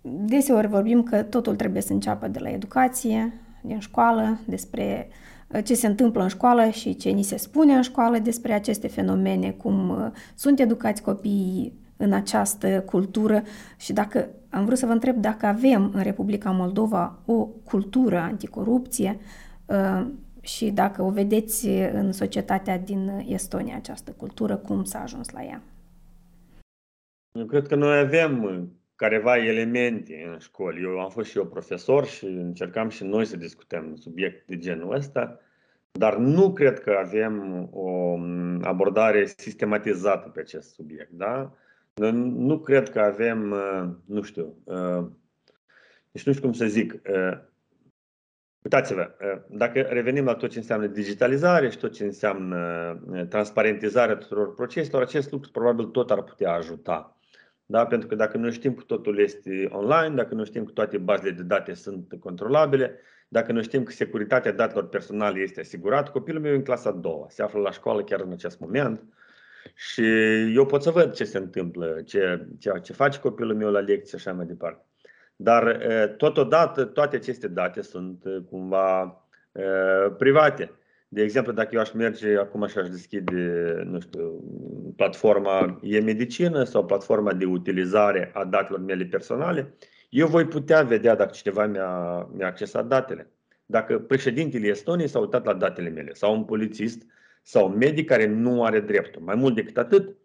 [0.00, 3.32] Deseori vorbim că totul trebuie să înceapă de la educație,
[3.62, 5.08] din școală, despre
[5.48, 8.88] uh, ce se întâmplă în școală și ce ni se spune în școală despre aceste
[8.88, 13.42] fenomene, cum uh, sunt educați copiii în această cultură.
[13.76, 19.18] Și dacă am vrut să vă întreb dacă avem în Republica Moldova o cultură anticorupție
[19.66, 20.06] uh,
[20.44, 25.62] și dacă o vedeți în societatea din Estonia această cultură, cum s-a ajuns la ea?
[27.38, 30.82] Eu cred că noi avem careva elemente în școli.
[30.82, 34.94] Eu am fost și eu profesor și încercam și noi să discutăm subiecte de genul
[34.94, 35.40] ăsta,
[35.92, 38.18] dar nu cred că avem o
[38.62, 41.10] abordare sistematizată pe acest subiect.
[41.10, 41.52] Da?
[42.12, 45.06] Nu cred că avem, uh, nu știu, uh,
[46.12, 47.38] deci nu știu cum să zic, uh,
[48.64, 49.10] Uitați-vă,
[49.48, 55.30] dacă revenim la tot ce înseamnă digitalizare și tot ce înseamnă transparentizarea tuturor proceselor, acest
[55.30, 57.14] lucru probabil tot ar putea ajuta
[57.66, 57.86] da?
[57.86, 61.30] Pentru că dacă nu știm că totul este online, dacă nu știm că toate bazele
[61.30, 66.54] de date sunt controlabile, dacă nu știm că securitatea datelor personale este asigurată, copilul meu
[66.54, 69.02] în clasa a doua, se află la școală chiar în acest moment
[69.74, 70.02] și
[70.54, 74.18] eu pot să văd ce se întâmplă, ce, ce, ce face copilul meu la lecție
[74.18, 74.84] și așa mai departe.
[75.36, 75.76] Dar
[76.16, 79.18] totodată toate aceste date sunt cumva
[80.18, 80.70] private.
[81.08, 83.32] De exemplu, dacă eu aș merge acum și aș deschide,
[83.84, 84.44] nu știu,
[84.96, 89.74] platforma e-medicină sau platforma de utilizare a datelor mele personale,
[90.10, 93.30] eu voi putea vedea dacă cineva mi-a, mi-a accesat datele.
[93.66, 97.02] Dacă președintele Estoniei s-a uitat la datele mele sau un polițist
[97.42, 99.22] sau un medic care nu are dreptul.
[99.22, 100.16] Mai mult decât atât,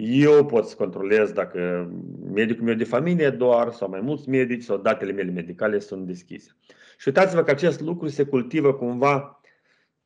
[0.00, 1.90] eu pot să controlez dacă
[2.32, 6.56] medicul meu de familie doar sau mai mulți medici sau datele mele medicale sunt deschise.
[6.98, 9.40] Și uitați-vă că acest lucru se cultivă cumva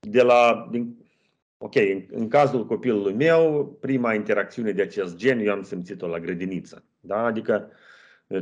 [0.00, 0.96] de la, din,
[1.58, 6.20] ok, în, în cazul copilului meu, prima interacțiune de acest gen eu am simțit-o la
[6.20, 6.84] grădiniță.
[7.00, 7.24] Da?
[7.24, 7.70] Adică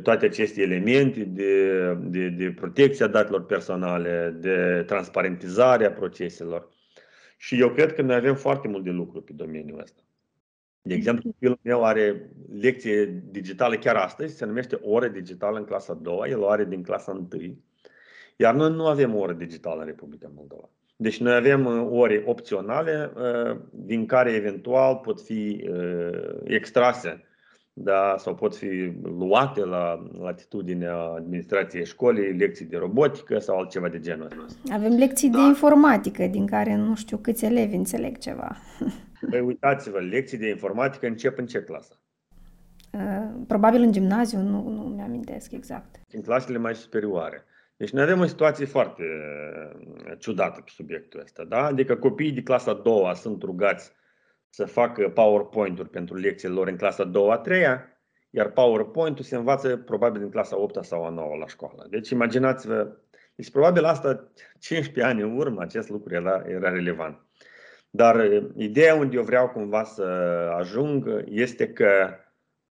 [0.03, 6.69] toate aceste elemente de, de, de protecția datelor personale, de transparentizare a proceselor.
[7.37, 10.03] Și eu cred că noi avem foarte mult de lucru pe domeniul ăsta.
[10.83, 15.93] De exemplu, copilul meu are lecție digitală chiar astăzi, se numește oră digitală în clasa
[15.93, 17.59] a doua, el o are din clasa 1.
[18.37, 20.68] Iar noi nu avem o oră digitală în Republica Moldova.
[20.97, 27.24] Deci noi avem uh, ore opționale uh, din care eventual pot fi uh, extrase
[27.83, 34.01] da, sau pot fi luate la latitudinea administrației școlii, lecții de robotică sau altceva de
[34.01, 34.74] genul ăsta.
[34.74, 35.39] Avem lecții da.
[35.39, 38.57] de informatică din care nu știu câți elevi înțeleg ceva.
[39.31, 41.95] Păi uitați-vă, lecții de informatică încep în ce clasă?
[43.47, 46.01] Probabil în gimnaziu, nu, nu mi-amintesc exact.
[46.12, 47.45] În clasele mai superioare.
[47.76, 51.45] Deci noi avem o situație foarte uh, ciudată pe subiectul ăsta.
[51.45, 51.64] Da?
[51.64, 53.93] Adică copiii de clasa a doua sunt rugați
[54.51, 57.85] să facă PowerPoint-uri pentru lecțiile lor în clasa a doua, a treia,
[58.31, 61.87] iar PowerPoint-ul se învață probabil în clasa 8 sau a 9 la școală.
[61.91, 62.97] Deci imaginați-vă,
[63.35, 67.25] deci probabil asta 15 ani în urmă acest lucru era, era relevant.
[67.91, 70.03] Dar uh, ideea unde eu vreau cumva să
[70.59, 72.15] ajung este că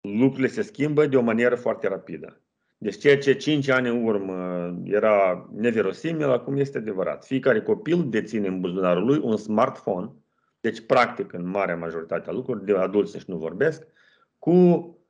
[0.01, 2.41] lucrurile se schimbă de o manieră foarte rapidă.
[2.77, 7.25] Deci ceea ce 5 ani în urmă era neverosimil, acum este adevărat.
[7.25, 10.11] Fiecare copil deține în buzunarul lui un smartphone,
[10.59, 13.87] deci practic în marea majoritate a lucrurilor, de adulți și nu vorbesc,
[14.37, 14.53] cu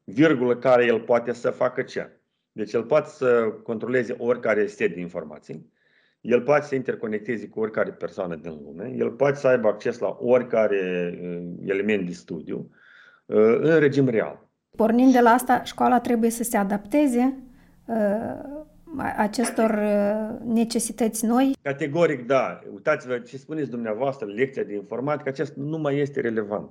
[0.04, 2.22] virgulă care el poate să facă ce?
[2.52, 5.74] Deci el poate să controleze oricare set de informații,
[6.22, 10.18] el poate să interconecteze cu oricare persoană din lume, el poate să aibă acces la
[10.20, 12.70] oricare uh, element de studiu
[13.26, 14.48] uh, în regim real.
[14.76, 17.38] Pornind de la asta, școala trebuie să se adapteze
[17.86, 18.59] uh,
[19.18, 19.80] acestor
[20.46, 21.56] necesități noi?
[21.62, 22.60] Categoric, da.
[22.74, 26.70] Uitați-vă ce spuneți dumneavoastră, lecția de informatică, acest nu mai este relevant.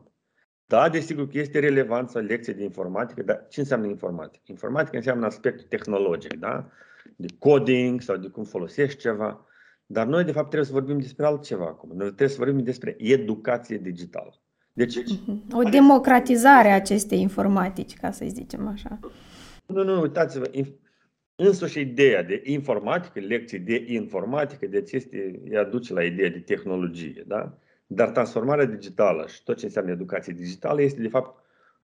[0.66, 4.42] Da, desigur că este relevant să lecție de informatică, dar ce înseamnă informatică?
[4.46, 6.68] Informatică înseamnă aspectul tehnologic, da?
[7.16, 9.46] de coding sau de cum folosești ceva.
[9.86, 11.88] Dar noi, de fapt, trebuie să vorbim despre altceva acum.
[11.88, 14.34] Noi trebuie să vorbim despre educație digitală.
[14.72, 15.42] Deci, mhm.
[15.52, 18.98] o democratizare a acestei informatici, ca să zicem așa.
[19.66, 20.44] Nu, nu, uitați-vă,
[21.40, 27.24] însuși ideea de informatică, lecții de informatică, deci este, ea duce la ideea de tehnologie,
[27.26, 27.58] da?
[27.86, 31.44] Dar transformarea digitală și tot ce înseamnă educație digitală este, de fapt,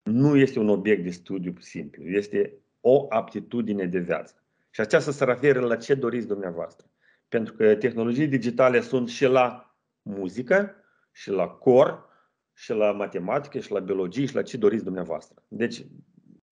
[0.03, 4.33] nu este un obiect de studiu simplu, este o aptitudine de viață.
[4.69, 6.87] Și aceasta se referă la ce doriți dumneavoastră.
[7.29, 10.75] Pentru că tehnologii digitale sunt și la muzică,
[11.11, 12.09] și la cor,
[12.53, 15.43] și la matematică, și la biologie, și la ce doriți dumneavoastră.
[15.47, 15.85] Deci,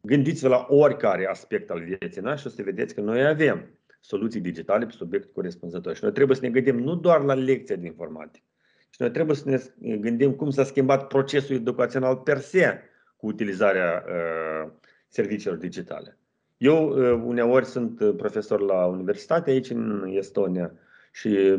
[0.07, 3.67] gândiți-vă la oricare aspect al vieții noastre și o să vedeți că noi avem
[3.99, 5.95] soluții digitale pe subiect corespunzător.
[5.95, 8.45] Și noi trebuie să ne gândim nu doar la lecția de informatică,
[8.89, 12.79] și noi trebuie să ne gândim cum s-a schimbat procesul educațional per se
[13.17, 14.71] cu utilizarea uh,
[15.07, 16.17] serviciilor digitale.
[16.57, 20.71] Eu uh, uneori sunt uh, profesor la universitate aici în Estonia
[21.11, 21.57] și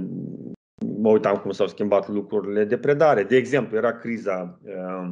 [0.99, 3.23] mă uitam cum s-au schimbat lucrurile de predare.
[3.23, 5.11] De exemplu, era criza uh,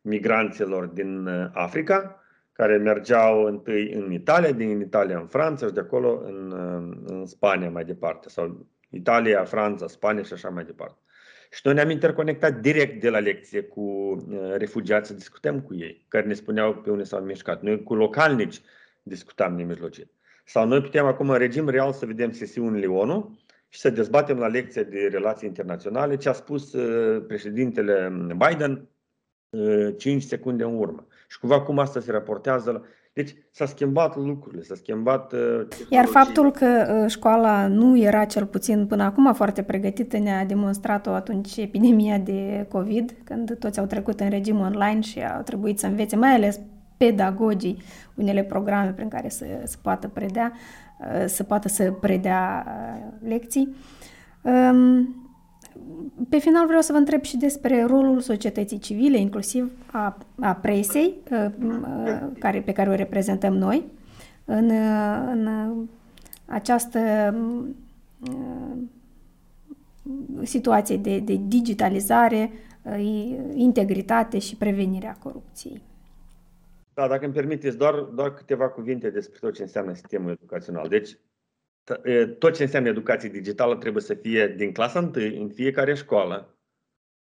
[0.00, 2.23] migranților din Africa,
[2.54, 6.52] care mergeau întâi în Italia, din Italia în Franța și de acolo în,
[7.06, 10.98] în Spania mai departe, sau Italia, Franța, Spania și așa mai departe.
[11.50, 14.16] Și noi ne-am interconectat direct de la lecție cu
[14.56, 17.62] refugiați să discutăm cu ei, care ne spuneau pe unde s-au mișcat.
[17.62, 18.60] Noi cu localnici
[19.02, 20.10] discutam nemijlocit.
[20.44, 23.38] Sau noi putem acum în regim real să vedem sesiunile ONU
[23.68, 28.12] și să dezbatem la lecția de relații internaționale ce a spus uh, președintele
[28.48, 28.88] Biden
[29.96, 31.06] 5 uh, secunde în urmă.
[31.28, 32.80] Și cumva cum asta se raportează la...
[33.12, 35.32] Deci s-a schimbat lucrurile, s-a schimbat.
[35.32, 41.10] Uh, Iar faptul că școala nu era cel puțin până acum foarte pregătită ne-a demonstrat-o
[41.10, 45.86] atunci epidemia de COVID, când toți au trecut în regim online și au trebuit să
[45.86, 46.60] învețe, mai ales
[46.96, 47.82] pedagogii
[48.14, 50.52] unele programe prin care să, să poată predea,
[50.98, 53.74] uh, să poată să predea uh, lecții.
[54.42, 55.23] Um,
[56.28, 61.14] pe final vreau să vă întreb și despre rolul societății civile, inclusiv a, a presei
[61.30, 61.46] uh,
[62.38, 63.84] care, pe care o reprezentăm noi
[64.44, 64.70] în,
[65.30, 65.48] în
[66.46, 67.34] această
[70.42, 72.50] situație de, de digitalizare,
[73.52, 75.82] integritate și prevenirea corupției.
[76.94, 80.88] Da, dacă îmi permiteți, doar, doar câteva cuvinte despre tot ce înseamnă sistemul educațional.
[80.88, 81.18] Deci,
[82.38, 86.58] tot ce înseamnă educație digitală trebuie să fie din clasa 1 în fiecare școală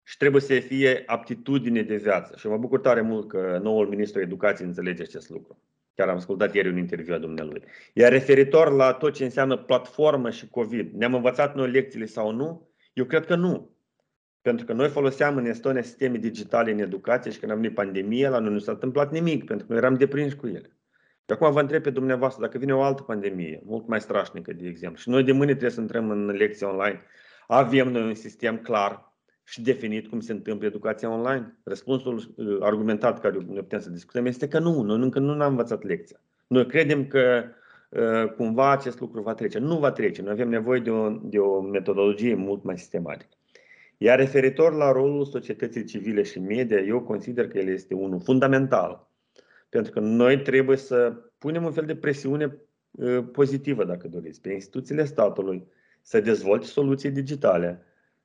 [0.03, 2.37] și trebuie să fie aptitudine de viață.
[2.37, 5.63] Și mă bucur tare mult că noul ministru educației înțelege acest lucru.
[5.95, 7.63] Chiar am ascultat ieri un interviu a dumnealui.
[7.93, 12.69] Iar referitor la tot ce înseamnă platformă și COVID, ne-am învățat noi lecțiile sau nu?
[12.93, 13.71] Eu cred că nu.
[14.41, 18.31] Pentru că noi foloseam în Estonia sisteme digitale în educație și când am venit pandemia,
[18.31, 20.76] la noi nu s-a întâmplat nimic, pentru că noi eram deprinși cu ele.
[21.27, 24.68] Și acum vă întreb pe dumneavoastră, dacă vine o altă pandemie, mult mai strașnică, de
[24.68, 27.01] exemplu, și noi de mâine trebuie să intrăm în lecții online,
[27.47, 29.12] avem noi un sistem clar
[29.45, 31.59] și definit cum se întâmplă educația online?
[31.64, 35.51] Răspunsul uh, argumentat care ne putem să discutăm este că nu, noi încă nu ne-am
[35.51, 36.20] învățat lecția.
[36.47, 37.45] Noi credem că
[37.89, 39.59] uh, cumva acest lucru va trece.
[39.59, 40.22] Nu va trece.
[40.22, 43.37] Noi avem nevoie de o, de o metodologie mult mai sistematică.
[43.97, 49.09] Iar referitor la rolul societății civile și media, eu consider că el este unul fundamental.
[49.69, 52.57] Pentru că noi trebuie să punem un fel de presiune
[53.01, 55.67] ă, pozitivă, dacă doriți, pe instituțiile statului
[56.03, 57.83] să dezvolte soluții digitale,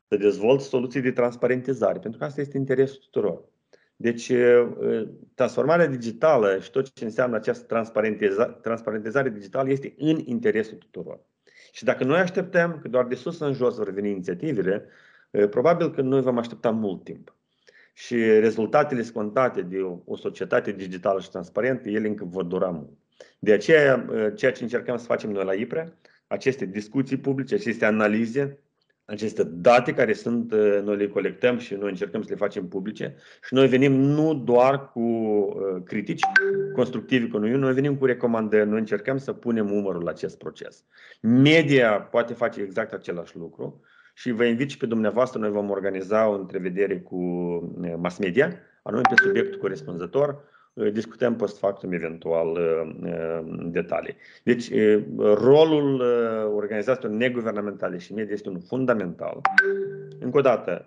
[0.07, 3.43] să dezvolte soluții de transparentizare, pentru că asta este interesul tuturor.
[3.95, 10.21] Deci, ă, ă, transformarea digitală și tot ce înseamnă această transparentizare, transparentizare digitală este în
[10.25, 11.19] interesul tuturor.
[11.71, 14.85] Și dacă noi așteptăm că doar de sus în jos vor veni inițiativele,
[15.49, 17.35] Probabil că noi vom aștepta mult timp.
[17.93, 22.89] Și rezultatele scontate de o societate digitală și transparentă, ele încă vor dura mult.
[23.39, 28.59] De aceea, ceea ce încercăm să facem noi la IPRE, aceste discuții publice, aceste analize,
[29.05, 33.53] aceste date care sunt, noi le colectăm și noi încercăm să le facem publice și
[33.53, 35.01] noi venim nu doar cu
[35.85, 36.21] critici
[36.73, 40.83] constructivi cu noi, noi venim cu recomandări, noi încercăm să punem umărul la acest proces.
[41.21, 43.81] Media poate face exact același lucru
[44.13, 47.17] și vă invit și pe dumneavoastră, noi vom organiza o întrevedere cu
[47.97, 48.53] mass media,
[48.83, 50.43] anume pe subiectul corespunzător,
[50.73, 54.15] uh, discutăm post factum eventual uh, detalii.
[54.43, 54.71] Deci,
[55.17, 56.01] rolul
[56.55, 59.41] organizațiilor neguvernamentale și media este unul fundamental.
[60.19, 60.85] Încă o dată,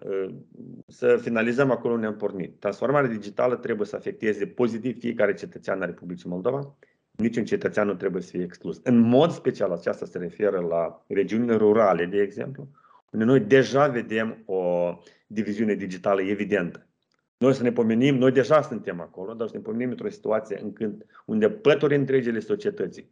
[0.87, 2.61] să finalizăm acolo unde am pornit.
[2.61, 6.77] Transformarea digitală trebuie să afecteze pozitiv fiecare cetățean al Republicii Moldova.
[7.17, 8.81] Niciun cetățean nu trebuie să fie exclus.
[8.83, 12.69] În mod special, aceasta se referă la regiunile rurale, de exemplu,
[13.15, 14.93] unde noi deja vedem o
[15.27, 16.87] diviziune digitală evidentă.
[17.37, 20.73] Noi să ne pomenim, noi deja suntem acolo, dar să ne pomenim într-o situație în
[20.73, 23.11] când, unde pături întregile societății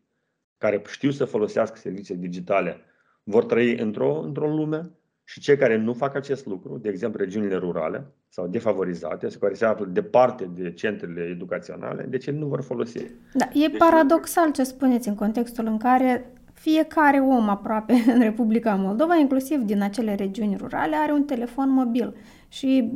[0.58, 2.80] care știu să folosească servicii digitale
[3.22, 4.90] vor trăi într-o, într-o lume
[5.24, 9.54] și cei care nu fac acest lucru, de exemplu regiunile rurale sau defavorizate, sau care
[9.54, 13.06] se află departe de centrele educaționale, de ce nu vor folosi?
[13.34, 16.32] Da, e deci, paradoxal ce spuneți în contextul în care
[16.62, 22.14] fiecare om aproape în Republica Moldova, inclusiv din acele regiuni rurale, are un telefon mobil
[22.48, 22.92] și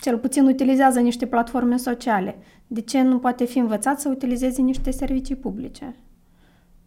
[0.00, 2.36] cel puțin utilizează niște platforme sociale.
[2.66, 5.96] De ce nu poate fi învățat să utilizeze niște servicii publice?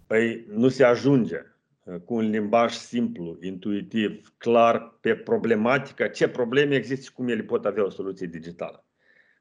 [0.07, 1.37] Păi nu se ajunge
[1.83, 7.41] uh, cu un limbaj simplu, intuitiv, clar pe problematica, ce probleme există și cum ele
[7.41, 8.85] pot avea o soluție digitală.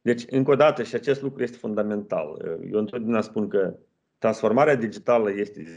[0.03, 2.29] Deci, încă o dată, și acest lucru este fundamental.
[2.29, 3.75] Uh, eu întotdeauna spun că
[4.19, 5.77] transformarea digitală este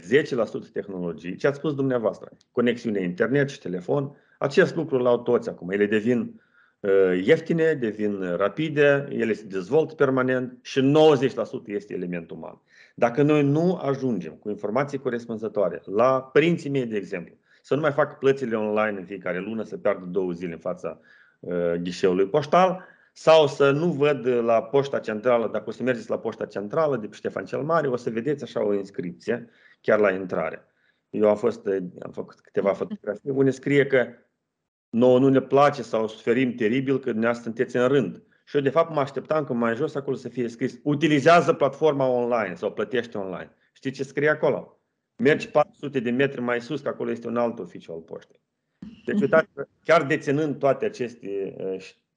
[0.68, 1.36] 10% tehnologie.
[1.36, 2.30] Ce ați spus dumneavoastră?
[2.52, 4.16] Conexiune internet și telefon.
[4.38, 5.70] Acest lucru l-au toți acum.
[5.70, 6.40] Ele devin
[6.80, 10.92] uh, ieftine, devin rapide, ele se dezvoltă permanent și
[11.64, 12.60] 90% este element uman.
[12.94, 17.92] Dacă noi nu ajungem cu informații corespunzătoare la părinții mei, de exemplu, să nu mai
[17.92, 21.00] fac plățile online în fiecare lună, să piardă două zile în fața
[21.40, 22.84] uh, ghișeului poștal,
[23.20, 27.06] sau să nu văd la poșta centrală, dacă o să mergeți la poșta centrală de
[27.06, 29.48] pe Ștefan cel Mare, o să vedeți așa o inscripție
[29.80, 30.64] chiar la intrare.
[31.10, 31.66] Eu am, fost,
[32.02, 34.06] am făcut câteva fotografii unde scrie că
[34.88, 38.22] nouă nu ne place sau suferim teribil că dumneavoastră sunteți în rând.
[38.44, 42.06] Și eu de fapt mă așteptam că mai jos acolo să fie scris utilizează platforma
[42.06, 43.54] online sau plătește online.
[43.72, 44.80] Știți ce scrie acolo?
[45.16, 48.40] Mergi 400 de metri mai sus, că acolo este un alt oficiu al poștei.
[49.04, 49.48] Deci uitați,
[49.84, 51.56] chiar deținând toate aceste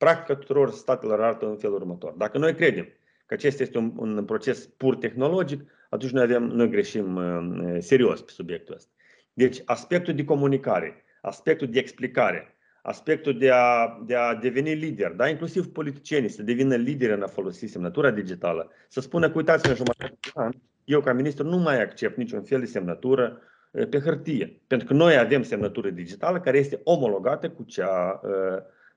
[0.01, 2.13] practica tuturor statelor arată în felul următor.
[2.17, 2.87] Dacă noi credem
[3.25, 8.21] că acesta este un, un proces pur tehnologic, atunci noi, avem, noi greșim uh, serios
[8.21, 8.91] pe subiectul ăsta.
[9.33, 15.27] Deci aspectul de comunicare, aspectul de explicare, aspectul de a, de a deveni lider, da?
[15.27, 19.75] inclusiv politicienii să devină lideri în a folosi semnătura digitală, să spună că uitați în
[19.75, 20.51] jumătate de an,
[20.83, 23.41] eu ca ministru nu mai accept niciun fel de semnătură
[23.71, 28.21] uh, pe hârtie, pentru că noi avem semnătură digitală care este omologată cu cea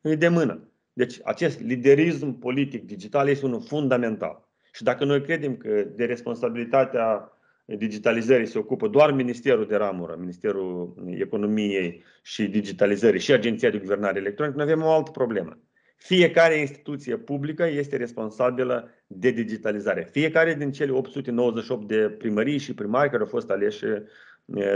[0.02, 0.68] uh, de mână.
[0.96, 4.48] Deci acest liderism politic digital este unul fundamental.
[4.72, 7.28] Și dacă noi credem că de responsabilitatea
[7.64, 14.18] digitalizării se ocupă doar Ministerul de Ramură, Ministerul Economiei și Digitalizării și Agenția de Guvernare
[14.18, 15.58] Electronică, noi avem o altă problemă.
[15.96, 20.08] Fiecare instituție publică este responsabilă de digitalizare.
[20.10, 23.84] Fiecare din cele 898 de primării și primari care au fost aleși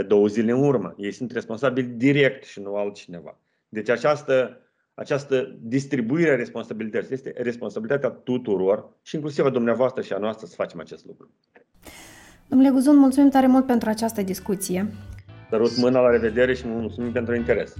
[0.07, 0.95] două zile în urmă.
[0.97, 3.39] Ei sunt responsabili direct și nu altcineva.
[3.69, 4.61] Deci această
[4.99, 7.13] această distribuire a responsabilității.
[7.13, 11.29] Este responsabilitatea tuturor și inclusiv a dumneavoastră și a noastră să facem acest lucru.
[12.47, 14.87] Domnule Guzun, mulțumim tare mult pentru această discuție.
[15.49, 17.73] Sărut mâna, la revedere și mulțumim pentru interes.